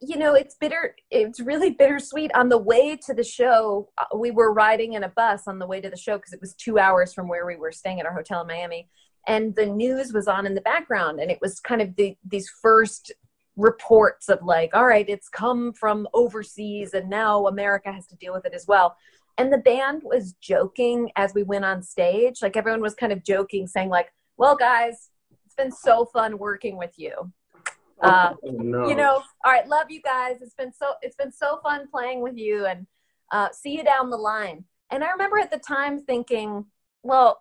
you 0.00 0.16
know, 0.16 0.34
it's 0.34 0.54
bitter. 0.54 0.96
It's 1.10 1.40
really 1.40 1.70
bittersweet. 1.70 2.30
On 2.34 2.48
the 2.48 2.58
way 2.58 2.96
to 3.06 3.14
the 3.14 3.24
show, 3.24 3.90
uh, 3.98 4.16
we 4.16 4.30
were 4.30 4.52
riding 4.52 4.94
in 4.94 5.04
a 5.04 5.08
bus 5.08 5.46
on 5.46 5.58
the 5.58 5.66
way 5.66 5.80
to 5.80 5.90
the 5.90 5.96
show 5.96 6.16
because 6.16 6.32
it 6.32 6.40
was 6.40 6.54
two 6.54 6.78
hours 6.78 7.12
from 7.12 7.28
where 7.28 7.46
we 7.46 7.56
were 7.56 7.72
staying 7.72 8.00
at 8.00 8.06
our 8.06 8.14
hotel 8.14 8.40
in 8.40 8.46
Miami. 8.46 8.88
And 9.28 9.54
the 9.56 9.66
news 9.66 10.12
was 10.12 10.28
on 10.28 10.46
in 10.46 10.54
the 10.54 10.60
background. 10.60 11.20
And 11.20 11.30
it 11.30 11.38
was 11.42 11.60
kind 11.60 11.82
of 11.82 11.96
the, 11.96 12.16
these 12.24 12.48
first 12.62 13.12
reports 13.56 14.28
of 14.28 14.42
like, 14.42 14.74
all 14.74 14.86
right, 14.86 15.08
it's 15.08 15.28
come 15.28 15.72
from 15.72 16.06
overseas 16.14 16.94
and 16.94 17.10
now 17.10 17.46
America 17.46 17.90
has 17.90 18.06
to 18.06 18.16
deal 18.16 18.32
with 18.32 18.44
it 18.44 18.54
as 18.54 18.66
well 18.66 18.96
and 19.38 19.52
the 19.52 19.58
band 19.58 20.02
was 20.02 20.34
joking 20.40 21.10
as 21.16 21.34
we 21.34 21.42
went 21.42 21.64
on 21.64 21.82
stage. 21.82 22.42
Like 22.42 22.56
everyone 22.56 22.80
was 22.80 22.94
kind 22.94 23.12
of 23.12 23.24
joking 23.24 23.66
saying 23.66 23.88
like 23.88 24.12
well 24.36 24.56
guys 24.56 25.10
it's 25.44 25.54
been 25.54 25.72
so 25.72 26.06
fun 26.06 26.38
working 26.38 26.76
with 26.76 26.92
you. 26.96 27.32
Oh, 28.02 28.08
uh, 28.08 28.34
oh, 28.44 28.50
no. 28.50 28.88
you 28.88 28.94
know 28.94 29.22
all 29.44 29.52
right 29.52 29.68
love 29.68 29.90
you 29.90 30.02
guys. 30.02 30.36
It's 30.40 30.54
been 30.54 30.72
so 30.72 30.94
it's 31.02 31.16
been 31.16 31.32
so 31.32 31.60
fun 31.62 31.88
playing 31.90 32.20
with 32.20 32.36
you 32.36 32.66
and 32.66 32.86
uh, 33.32 33.48
see 33.52 33.76
you 33.76 33.84
down 33.84 34.10
the 34.10 34.16
line. 34.16 34.64
And 34.90 35.02
i 35.02 35.10
remember 35.10 35.38
at 35.38 35.50
the 35.50 35.58
time 35.58 36.00
thinking 36.00 36.66
well 37.02 37.40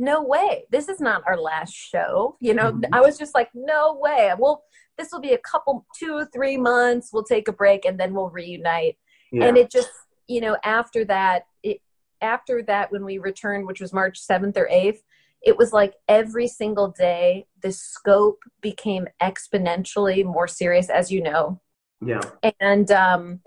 no 0.00 0.22
way. 0.22 0.64
This 0.70 0.88
is 0.88 1.00
not 1.00 1.22
our 1.26 1.36
last 1.36 1.74
show. 1.74 2.36
You 2.40 2.54
know 2.54 2.72
mm-hmm. 2.72 2.94
i 2.94 3.00
was 3.00 3.18
just 3.18 3.34
like 3.34 3.50
no 3.54 3.98
way. 4.00 4.32
Well 4.38 4.64
this 4.96 5.10
will 5.12 5.20
be 5.20 5.32
a 5.32 5.38
couple 5.38 5.86
two 5.96 6.26
three 6.32 6.56
months. 6.56 7.10
We'll 7.12 7.24
take 7.24 7.48
a 7.48 7.52
break 7.52 7.84
and 7.84 7.98
then 7.98 8.14
we'll 8.14 8.30
reunite. 8.30 8.96
Yeah. 9.30 9.44
and 9.44 9.58
it 9.58 9.70
just 9.70 9.90
you 10.28 10.40
know, 10.40 10.56
after 10.62 11.04
that, 11.06 11.46
it, 11.62 11.80
after 12.20 12.62
that, 12.64 12.92
when 12.92 13.04
we 13.04 13.18
returned, 13.18 13.66
which 13.66 13.80
was 13.80 13.92
March 13.92 14.20
7th 14.20 14.56
or 14.56 14.68
8th, 14.70 15.00
it 15.42 15.56
was 15.56 15.72
like 15.72 15.94
every 16.08 16.48
single 16.48 16.88
day, 16.88 17.46
the 17.62 17.72
scope 17.72 18.42
became 18.60 19.06
exponentially 19.22 20.24
more 20.24 20.48
serious, 20.48 20.90
as 20.90 21.10
you 21.10 21.22
know. 21.22 21.60
Yeah. 22.04 22.20
And 22.60 22.90
um, 22.90 23.40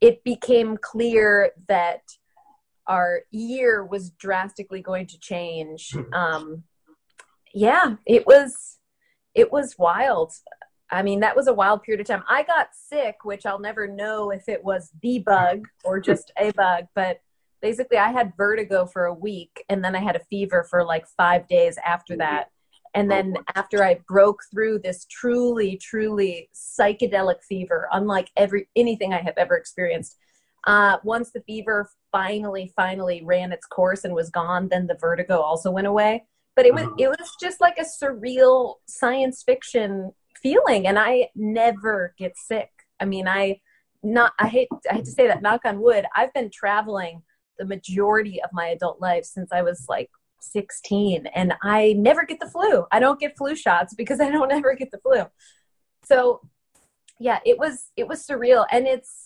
it 0.00 0.24
became 0.24 0.76
clear 0.76 1.52
that 1.68 2.02
our 2.86 3.22
year 3.30 3.84
was 3.84 4.10
drastically 4.10 4.82
going 4.82 5.06
to 5.08 5.18
change. 5.18 5.92
Hmm. 5.92 6.14
Um, 6.14 6.62
yeah, 7.52 7.96
it 8.06 8.26
was 8.26 8.78
it 9.34 9.52
was 9.52 9.76
wild. 9.78 10.32
I 10.94 11.02
mean, 11.02 11.20
that 11.20 11.34
was 11.34 11.48
a 11.48 11.54
wild 11.54 11.82
period 11.82 12.00
of 12.00 12.06
time. 12.06 12.22
I 12.28 12.44
got 12.44 12.68
sick, 12.72 13.24
which 13.24 13.44
I'll 13.44 13.58
never 13.58 13.88
know 13.88 14.30
if 14.30 14.48
it 14.48 14.62
was 14.62 14.92
the 15.02 15.18
bug 15.18 15.66
or 15.84 15.98
just 16.00 16.30
a 16.38 16.52
bug, 16.52 16.84
but 16.94 17.20
basically 17.60 17.98
I 17.98 18.12
had 18.12 18.32
vertigo 18.36 18.86
for 18.86 19.06
a 19.06 19.14
week 19.14 19.64
and 19.68 19.84
then 19.84 19.96
I 19.96 20.00
had 20.00 20.16
a 20.16 20.24
fever 20.30 20.66
for 20.70 20.84
like 20.84 21.06
5 21.16 21.48
days 21.48 21.78
after 21.84 22.16
that. 22.18 22.50
And 22.94 23.10
then 23.10 23.34
after 23.56 23.82
I 23.82 23.98
broke 24.06 24.42
through 24.52 24.78
this 24.78 25.04
truly 25.06 25.76
truly 25.78 26.48
psychedelic 26.54 27.42
fever, 27.42 27.88
unlike 27.92 28.30
every 28.36 28.68
anything 28.76 29.12
I 29.12 29.20
have 29.20 29.34
ever 29.36 29.56
experienced, 29.56 30.16
uh, 30.64 30.98
once 31.02 31.30
the 31.32 31.40
fever 31.40 31.90
finally 32.12 32.72
finally 32.76 33.20
ran 33.24 33.50
its 33.50 33.66
course 33.66 34.04
and 34.04 34.14
was 34.14 34.30
gone, 34.30 34.68
then 34.68 34.86
the 34.86 34.96
vertigo 35.00 35.40
also 35.40 35.72
went 35.72 35.88
away. 35.88 36.24
But 36.54 36.66
it 36.66 36.74
was 36.74 36.84
uh-huh. 36.84 36.94
it 36.98 37.08
was 37.08 37.32
just 37.40 37.60
like 37.60 37.78
a 37.78 37.84
surreal 37.84 38.74
science 38.86 39.42
fiction 39.42 40.12
feeling 40.44 40.86
and 40.86 40.98
I 40.98 41.30
never 41.34 42.14
get 42.16 42.36
sick. 42.36 42.70
I 43.00 43.06
mean, 43.06 43.26
I 43.26 43.60
not 44.04 44.34
I 44.38 44.46
hate 44.46 44.68
I 44.88 44.96
hate 44.96 45.06
to 45.06 45.10
say 45.10 45.26
that 45.26 45.42
knock 45.42 45.62
on 45.64 45.80
wood. 45.80 46.04
I've 46.14 46.32
been 46.34 46.50
traveling 46.52 47.22
the 47.58 47.64
majority 47.64 48.40
of 48.42 48.50
my 48.52 48.66
adult 48.66 49.00
life 49.00 49.24
since 49.24 49.50
I 49.50 49.62
was 49.62 49.86
like 49.88 50.10
16 50.40 51.26
and 51.34 51.54
I 51.62 51.94
never 51.94 52.24
get 52.24 52.38
the 52.38 52.50
flu. 52.50 52.84
I 52.92 53.00
don't 53.00 53.18
get 53.18 53.36
flu 53.36 53.56
shots 53.56 53.94
because 53.94 54.20
I 54.26 54.30
don't 54.30 54.52
ever 54.52 54.74
get 54.74 54.90
the 54.90 54.98
flu. 54.98 55.24
So 56.04 56.42
yeah, 57.18 57.38
it 57.46 57.58
was 57.58 57.86
it 57.96 58.06
was 58.06 58.26
surreal 58.26 58.66
and 58.70 58.86
it's 58.86 59.23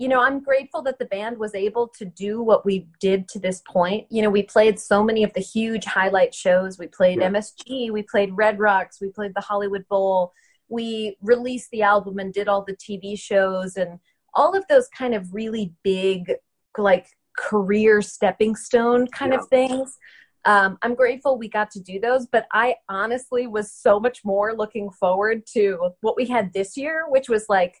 you 0.00 0.08
know, 0.08 0.22
I'm 0.22 0.40
grateful 0.40 0.80
that 0.84 0.98
the 0.98 1.04
band 1.04 1.36
was 1.36 1.54
able 1.54 1.86
to 1.98 2.06
do 2.06 2.40
what 2.42 2.64
we 2.64 2.88
did 3.00 3.28
to 3.28 3.38
this 3.38 3.62
point. 3.68 4.06
You 4.08 4.22
know, 4.22 4.30
we 4.30 4.42
played 4.42 4.80
so 4.80 5.04
many 5.04 5.22
of 5.24 5.32
the 5.34 5.42
huge 5.42 5.84
highlight 5.84 6.34
shows. 6.34 6.78
We 6.78 6.86
played 6.86 7.20
yeah. 7.20 7.28
MSG, 7.28 7.90
we 7.90 8.02
played 8.02 8.32
Red 8.32 8.58
Rocks, 8.58 8.98
we 8.98 9.10
played 9.10 9.34
the 9.34 9.42
Hollywood 9.42 9.86
Bowl. 9.88 10.32
We 10.70 11.18
released 11.20 11.70
the 11.70 11.82
album 11.82 12.18
and 12.18 12.32
did 12.32 12.48
all 12.48 12.64
the 12.64 12.76
TV 12.76 13.18
shows 13.20 13.76
and 13.76 13.98
all 14.32 14.56
of 14.56 14.64
those 14.70 14.88
kind 14.88 15.14
of 15.14 15.34
really 15.34 15.74
big, 15.82 16.32
like 16.78 17.06
career 17.36 18.00
stepping 18.00 18.56
stone 18.56 19.06
kind 19.06 19.34
yeah. 19.34 19.40
of 19.40 19.48
things. 19.48 19.98
um, 20.46 20.78
I'm 20.80 20.94
grateful 20.94 21.36
we 21.36 21.50
got 21.50 21.70
to 21.72 21.80
do 21.80 22.00
those, 22.00 22.26
but 22.26 22.46
I 22.54 22.76
honestly 22.88 23.46
was 23.46 23.70
so 23.70 24.00
much 24.00 24.24
more 24.24 24.54
looking 24.56 24.90
forward 24.92 25.42
to 25.52 25.90
what 26.00 26.16
we 26.16 26.24
had 26.24 26.54
this 26.54 26.74
year, 26.78 27.04
which 27.06 27.28
was 27.28 27.44
like 27.50 27.74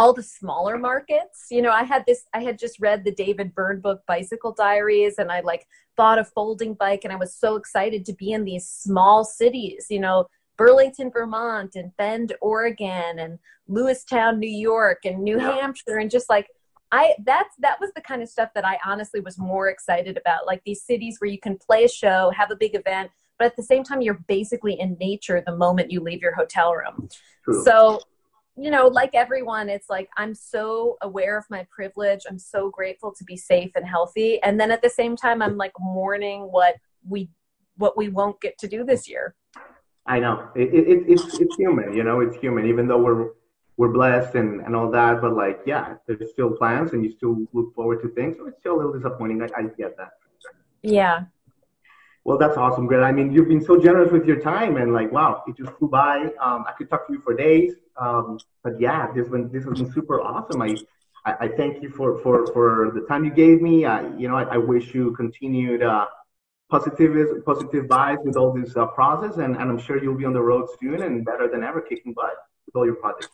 all 0.00 0.14
the 0.14 0.22
smaller 0.22 0.78
markets. 0.78 1.48
You 1.50 1.60
know, 1.60 1.70
I 1.70 1.82
had 1.82 2.04
this, 2.06 2.24
I 2.32 2.42
had 2.42 2.58
just 2.58 2.80
read 2.80 3.04
the 3.04 3.12
David 3.12 3.54
Byrne 3.54 3.80
book, 3.80 4.00
Bicycle 4.08 4.54
Diaries, 4.56 5.18
and 5.18 5.30
I 5.30 5.40
like 5.40 5.66
bought 5.94 6.18
a 6.18 6.24
folding 6.24 6.72
bike, 6.72 7.02
and 7.04 7.12
I 7.12 7.16
was 7.16 7.34
so 7.34 7.56
excited 7.56 8.06
to 8.06 8.14
be 8.14 8.32
in 8.32 8.44
these 8.44 8.66
small 8.66 9.24
cities, 9.24 9.88
you 9.90 10.00
know, 10.00 10.26
Burlington, 10.56 11.10
Vermont, 11.10 11.74
and 11.74 11.94
Bend, 11.98 12.32
Oregon, 12.40 13.18
and 13.18 13.38
Lewiston, 13.68 14.38
New 14.38 14.48
York, 14.48 15.00
and 15.04 15.22
New 15.22 15.38
yeah. 15.38 15.52
Hampshire, 15.52 15.98
and 15.98 16.10
just 16.10 16.30
like 16.30 16.48
I 16.92 17.14
that's 17.24 17.54
that 17.58 17.78
was 17.78 17.90
the 17.94 18.00
kind 18.00 18.22
of 18.22 18.30
stuff 18.30 18.48
that 18.54 18.64
I 18.64 18.78
honestly 18.84 19.20
was 19.20 19.38
more 19.38 19.68
excited 19.68 20.16
about, 20.16 20.46
like 20.46 20.62
these 20.64 20.82
cities 20.82 21.16
where 21.18 21.30
you 21.30 21.38
can 21.38 21.58
play 21.58 21.84
a 21.84 21.88
show, 21.88 22.32
have 22.34 22.50
a 22.50 22.56
big 22.56 22.74
event, 22.74 23.10
but 23.38 23.44
at 23.44 23.56
the 23.56 23.62
same 23.62 23.84
time 23.84 24.00
you're 24.00 24.24
basically 24.28 24.80
in 24.80 24.96
nature 24.98 25.42
the 25.44 25.56
moment 25.56 25.90
you 25.90 26.00
leave 26.00 26.22
your 26.22 26.34
hotel 26.34 26.72
room. 26.74 27.10
True. 27.44 27.64
So, 27.64 28.00
you 28.60 28.70
know, 28.70 28.86
like 28.88 29.14
everyone, 29.14 29.70
it's 29.70 29.88
like 29.88 30.10
I'm 30.16 30.34
so 30.34 30.98
aware 31.00 31.38
of 31.38 31.44
my 31.48 31.66
privilege. 31.70 32.20
I'm 32.28 32.38
so 32.38 32.70
grateful 32.70 33.12
to 33.14 33.24
be 33.24 33.36
safe 33.36 33.70
and 33.74 33.86
healthy, 33.86 34.42
and 34.42 34.60
then 34.60 34.70
at 34.70 34.82
the 34.82 34.90
same 34.90 35.16
time, 35.16 35.40
I'm 35.40 35.56
like 35.56 35.72
mourning 35.78 36.42
what 36.42 36.74
we 37.08 37.30
what 37.76 37.96
we 37.96 38.08
won't 38.08 38.40
get 38.40 38.58
to 38.58 38.68
do 38.68 38.84
this 38.84 39.08
year. 39.08 39.34
I 40.06 40.20
know 40.20 40.48
it, 40.54 40.74
it, 40.74 41.04
it's 41.08 41.38
it's 41.38 41.56
human, 41.56 41.94
you 41.94 42.04
know, 42.04 42.20
it's 42.20 42.36
human. 42.36 42.66
Even 42.66 42.86
though 42.86 43.02
we're 43.02 43.30
we're 43.78 43.88
blessed 43.88 44.34
and, 44.34 44.60
and 44.60 44.76
all 44.76 44.90
that, 44.90 45.22
but 45.22 45.32
like, 45.32 45.60
yeah, 45.64 45.94
there's 46.06 46.30
still 46.30 46.50
plans 46.50 46.92
and 46.92 47.02
you 47.02 47.10
still 47.10 47.38
look 47.54 47.74
forward 47.74 48.02
to 48.02 48.10
things. 48.10 48.36
So 48.36 48.46
it's 48.46 48.58
still 48.60 48.74
a 48.74 48.76
little 48.76 48.92
disappointing. 48.92 49.40
I, 49.40 49.46
I 49.56 49.62
get 49.62 49.96
that. 49.96 50.10
Yeah. 50.82 51.24
Well, 52.24 52.36
that's 52.36 52.56
awesome, 52.56 52.86
Greg. 52.86 53.02
I 53.02 53.12
mean, 53.12 53.32
you've 53.32 53.48
been 53.48 53.64
so 53.64 53.80
generous 53.80 54.12
with 54.12 54.26
your 54.26 54.40
time 54.40 54.76
and 54.76 54.92
like, 54.92 55.10
wow, 55.10 55.42
it 55.46 55.56
just 55.56 55.72
flew 55.78 55.88
by. 55.88 56.26
Um, 56.40 56.64
I 56.68 56.72
could 56.76 56.90
talk 56.90 57.06
to 57.06 57.12
you 57.14 57.20
for 57.20 57.34
days. 57.34 57.74
Um, 57.96 58.38
but 58.62 58.78
yeah, 58.78 59.10
this 59.14 59.28
been, 59.28 59.50
this 59.50 59.64
has 59.64 59.80
been 59.80 59.90
super 59.92 60.20
awesome. 60.20 60.60
I, 60.60 60.76
I, 61.24 61.34
I, 61.40 61.48
thank 61.48 61.82
you 61.82 61.90
for, 61.90 62.18
for, 62.22 62.46
for 62.52 62.92
the 62.94 63.06
time 63.08 63.24
you 63.24 63.30
gave 63.30 63.62
me. 63.62 63.86
I, 63.86 64.06
you 64.16 64.28
know, 64.28 64.36
I, 64.36 64.44
I 64.54 64.56
wish 64.58 64.94
you 64.94 65.12
continued, 65.12 65.82
uh, 65.82 66.06
positive, 66.70 67.44
positive 67.44 67.86
vibes 67.86 68.24
with 68.24 68.36
all 68.36 68.52
this 68.52 68.76
uh, 68.76 68.86
process 68.86 69.38
and, 69.38 69.56
and 69.56 69.70
I'm 69.70 69.78
sure 69.78 70.02
you'll 70.02 70.14
be 70.14 70.24
on 70.24 70.34
the 70.34 70.42
road 70.42 70.68
soon 70.80 71.02
and 71.02 71.24
better 71.24 71.48
than 71.48 71.64
ever 71.64 71.80
kicking 71.80 72.12
butt 72.12 72.34
with 72.66 72.76
all 72.76 72.84
your 72.84 72.96
projects. 72.96 73.28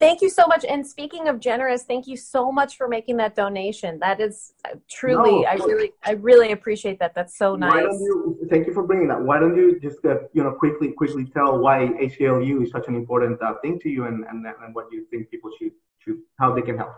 Thank 0.00 0.22
you 0.22 0.30
so 0.30 0.46
much. 0.46 0.64
And 0.64 0.86
speaking 0.86 1.28
of 1.28 1.40
generous, 1.40 1.82
thank 1.82 2.06
you 2.06 2.16
so 2.16 2.50
much 2.50 2.78
for 2.78 2.88
making 2.88 3.18
that 3.18 3.36
donation. 3.36 3.98
That 3.98 4.18
is 4.18 4.54
uh, 4.64 4.76
truly, 4.88 5.42
no. 5.42 5.44
I 5.44 5.54
really, 5.56 5.92
I 6.02 6.12
really 6.12 6.52
appreciate 6.52 6.98
that. 7.00 7.14
That's 7.14 7.36
so 7.36 7.54
nice. 7.54 7.74
Why 7.74 7.82
don't 7.82 8.00
you, 8.00 8.46
thank 8.48 8.66
you 8.66 8.72
for 8.72 8.82
bringing 8.82 9.08
that. 9.08 9.20
Why 9.20 9.38
don't 9.38 9.54
you 9.54 9.78
just, 9.78 10.02
uh, 10.06 10.20
you 10.32 10.42
know, 10.42 10.52
quickly, 10.52 10.92
quickly 10.92 11.26
tell 11.26 11.58
why 11.58 11.90
ACLU 12.02 12.62
is 12.64 12.70
such 12.70 12.88
an 12.88 12.94
important 12.94 13.42
uh, 13.42 13.54
thing 13.60 13.78
to 13.80 13.90
you 13.90 14.06
and, 14.06 14.24
and, 14.24 14.46
and 14.46 14.74
what 14.74 14.86
you 14.90 15.04
think 15.10 15.30
people 15.30 15.50
should, 15.58 15.72
should, 15.98 16.16
how 16.38 16.54
they 16.54 16.62
can 16.62 16.78
help? 16.78 16.94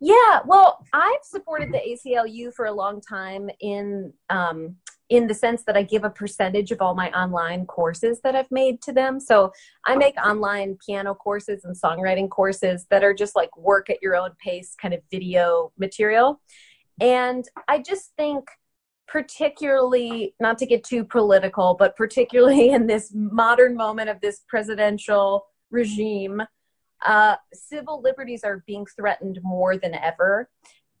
Yeah, 0.00 0.40
well, 0.46 0.86
I've 0.94 1.22
supported 1.22 1.70
the 1.70 1.78
ACLU 1.78 2.54
for 2.54 2.64
a 2.64 2.72
long 2.72 3.02
time 3.02 3.50
in 3.60 4.14
um, 4.30 4.76
in 5.08 5.26
the 5.26 5.34
sense 5.34 5.62
that 5.64 5.76
I 5.76 5.82
give 5.82 6.04
a 6.04 6.10
percentage 6.10 6.72
of 6.72 6.80
all 6.80 6.94
my 6.94 7.10
online 7.12 7.66
courses 7.66 8.20
that 8.22 8.34
I've 8.34 8.50
made 8.50 8.82
to 8.82 8.92
them. 8.92 9.20
So 9.20 9.52
I 9.84 9.96
make 9.96 10.16
online 10.16 10.78
piano 10.84 11.14
courses 11.14 11.64
and 11.64 11.76
songwriting 11.76 12.28
courses 12.28 12.86
that 12.90 13.04
are 13.04 13.14
just 13.14 13.36
like 13.36 13.56
work 13.56 13.88
at 13.88 14.02
your 14.02 14.16
own 14.16 14.30
pace 14.42 14.74
kind 14.80 14.94
of 14.94 15.00
video 15.10 15.72
material. 15.78 16.40
And 17.00 17.44
I 17.68 17.78
just 17.78 18.12
think, 18.16 18.48
particularly, 19.06 20.34
not 20.40 20.58
to 20.58 20.66
get 20.66 20.82
too 20.82 21.04
political, 21.04 21.74
but 21.78 21.96
particularly 21.96 22.70
in 22.70 22.86
this 22.86 23.12
modern 23.14 23.76
moment 23.76 24.10
of 24.10 24.20
this 24.20 24.40
presidential 24.48 25.46
regime, 25.70 26.42
uh, 27.04 27.36
civil 27.52 28.00
liberties 28.02 28.42
are 28.42 28.64
being 28.66 28.86
threatened 28.86 29.38
more 29.42 29.76
than 29.76 29.94
ever. 29.94 30.48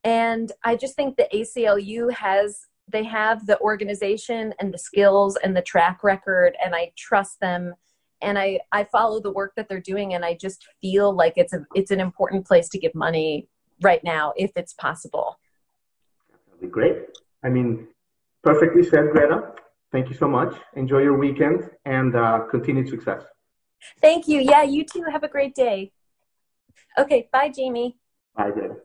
And 0.04 0.52
I 0.62 0.76
just 0.76 0.94
think 0.94 1.16
the 1.16 1.28
ACLU 1.34 2.12
has 2.12 2.66
they 2.88 3.04
have 3.04 3.46
the 3.46 3.58
organization 3.60 4.54
and 4.60 4.72
the 4.72 4.78
skills 4.78 5.36
and 5.42 5.56
the 5.56 5.62
track 5.62 6.02
record 6.02 6.56
and 6.64 6.74
i 6.74 6.90
trust 6.96 7.40
them 7.40 7.74
and 8.22 8.38
i 8.38 8.58
i 8.72 8.84
follow 8.84 9.20
the 9.20 9.32
work 9.32 9.52
that 9.56 9.68
they're 9.68 9.80
doing 9.80 10.14
and 10.14 10.24
i 10.24 10.34
just 10.34 10.66
feel 10.80 11.14
like 11.14 11.34
it's 11.36 11.52
a 11.52 11.64
it's 11.74 11.90
an 11.90 12.00
important 12.00 12.46
place 12.46 12.68
to 12.68 12.78
give 12.78 12.94
money 12.94 13.48
right 13.82 14.02
now 14.04 14.32
if 14.36 14.52
it's 14.56 14.72
possible. 14.74 15.38
That'd 16.30 16.60
be 16.60 16.68
great. 16.68 16.96
I 17.44 17.48
mean 17.48 17.88
perfectly 18.42 18.82
said 18.82 19.10
greta. 19.12 19.52
Thank 19.92 20.08
you 20.08 20.16
so 20.16 20.28
much. 20.28 20.54
Enjoy 20.74 20.98
your 20.98 21.16
weekend 21.16 21.70
and 21.84 22.14
uh, 22.14 22.40
continued 22.50 22.88
success. 22.88 23.22
Thank 24.00 24.28
you. 24.28 24.40
Yeah 24.40 24.62
you 24.62 24.84
too. 24.84 25.04
Have 25.10 25.22
a 25.22 25.28
great 25.28 25.54
day. 25.54 25.92
Okay 26.98 27.28
bye 27.32 27.48
jamie. 27.48 27.98
Bye 28.34 28.50
greta 28.50 28.76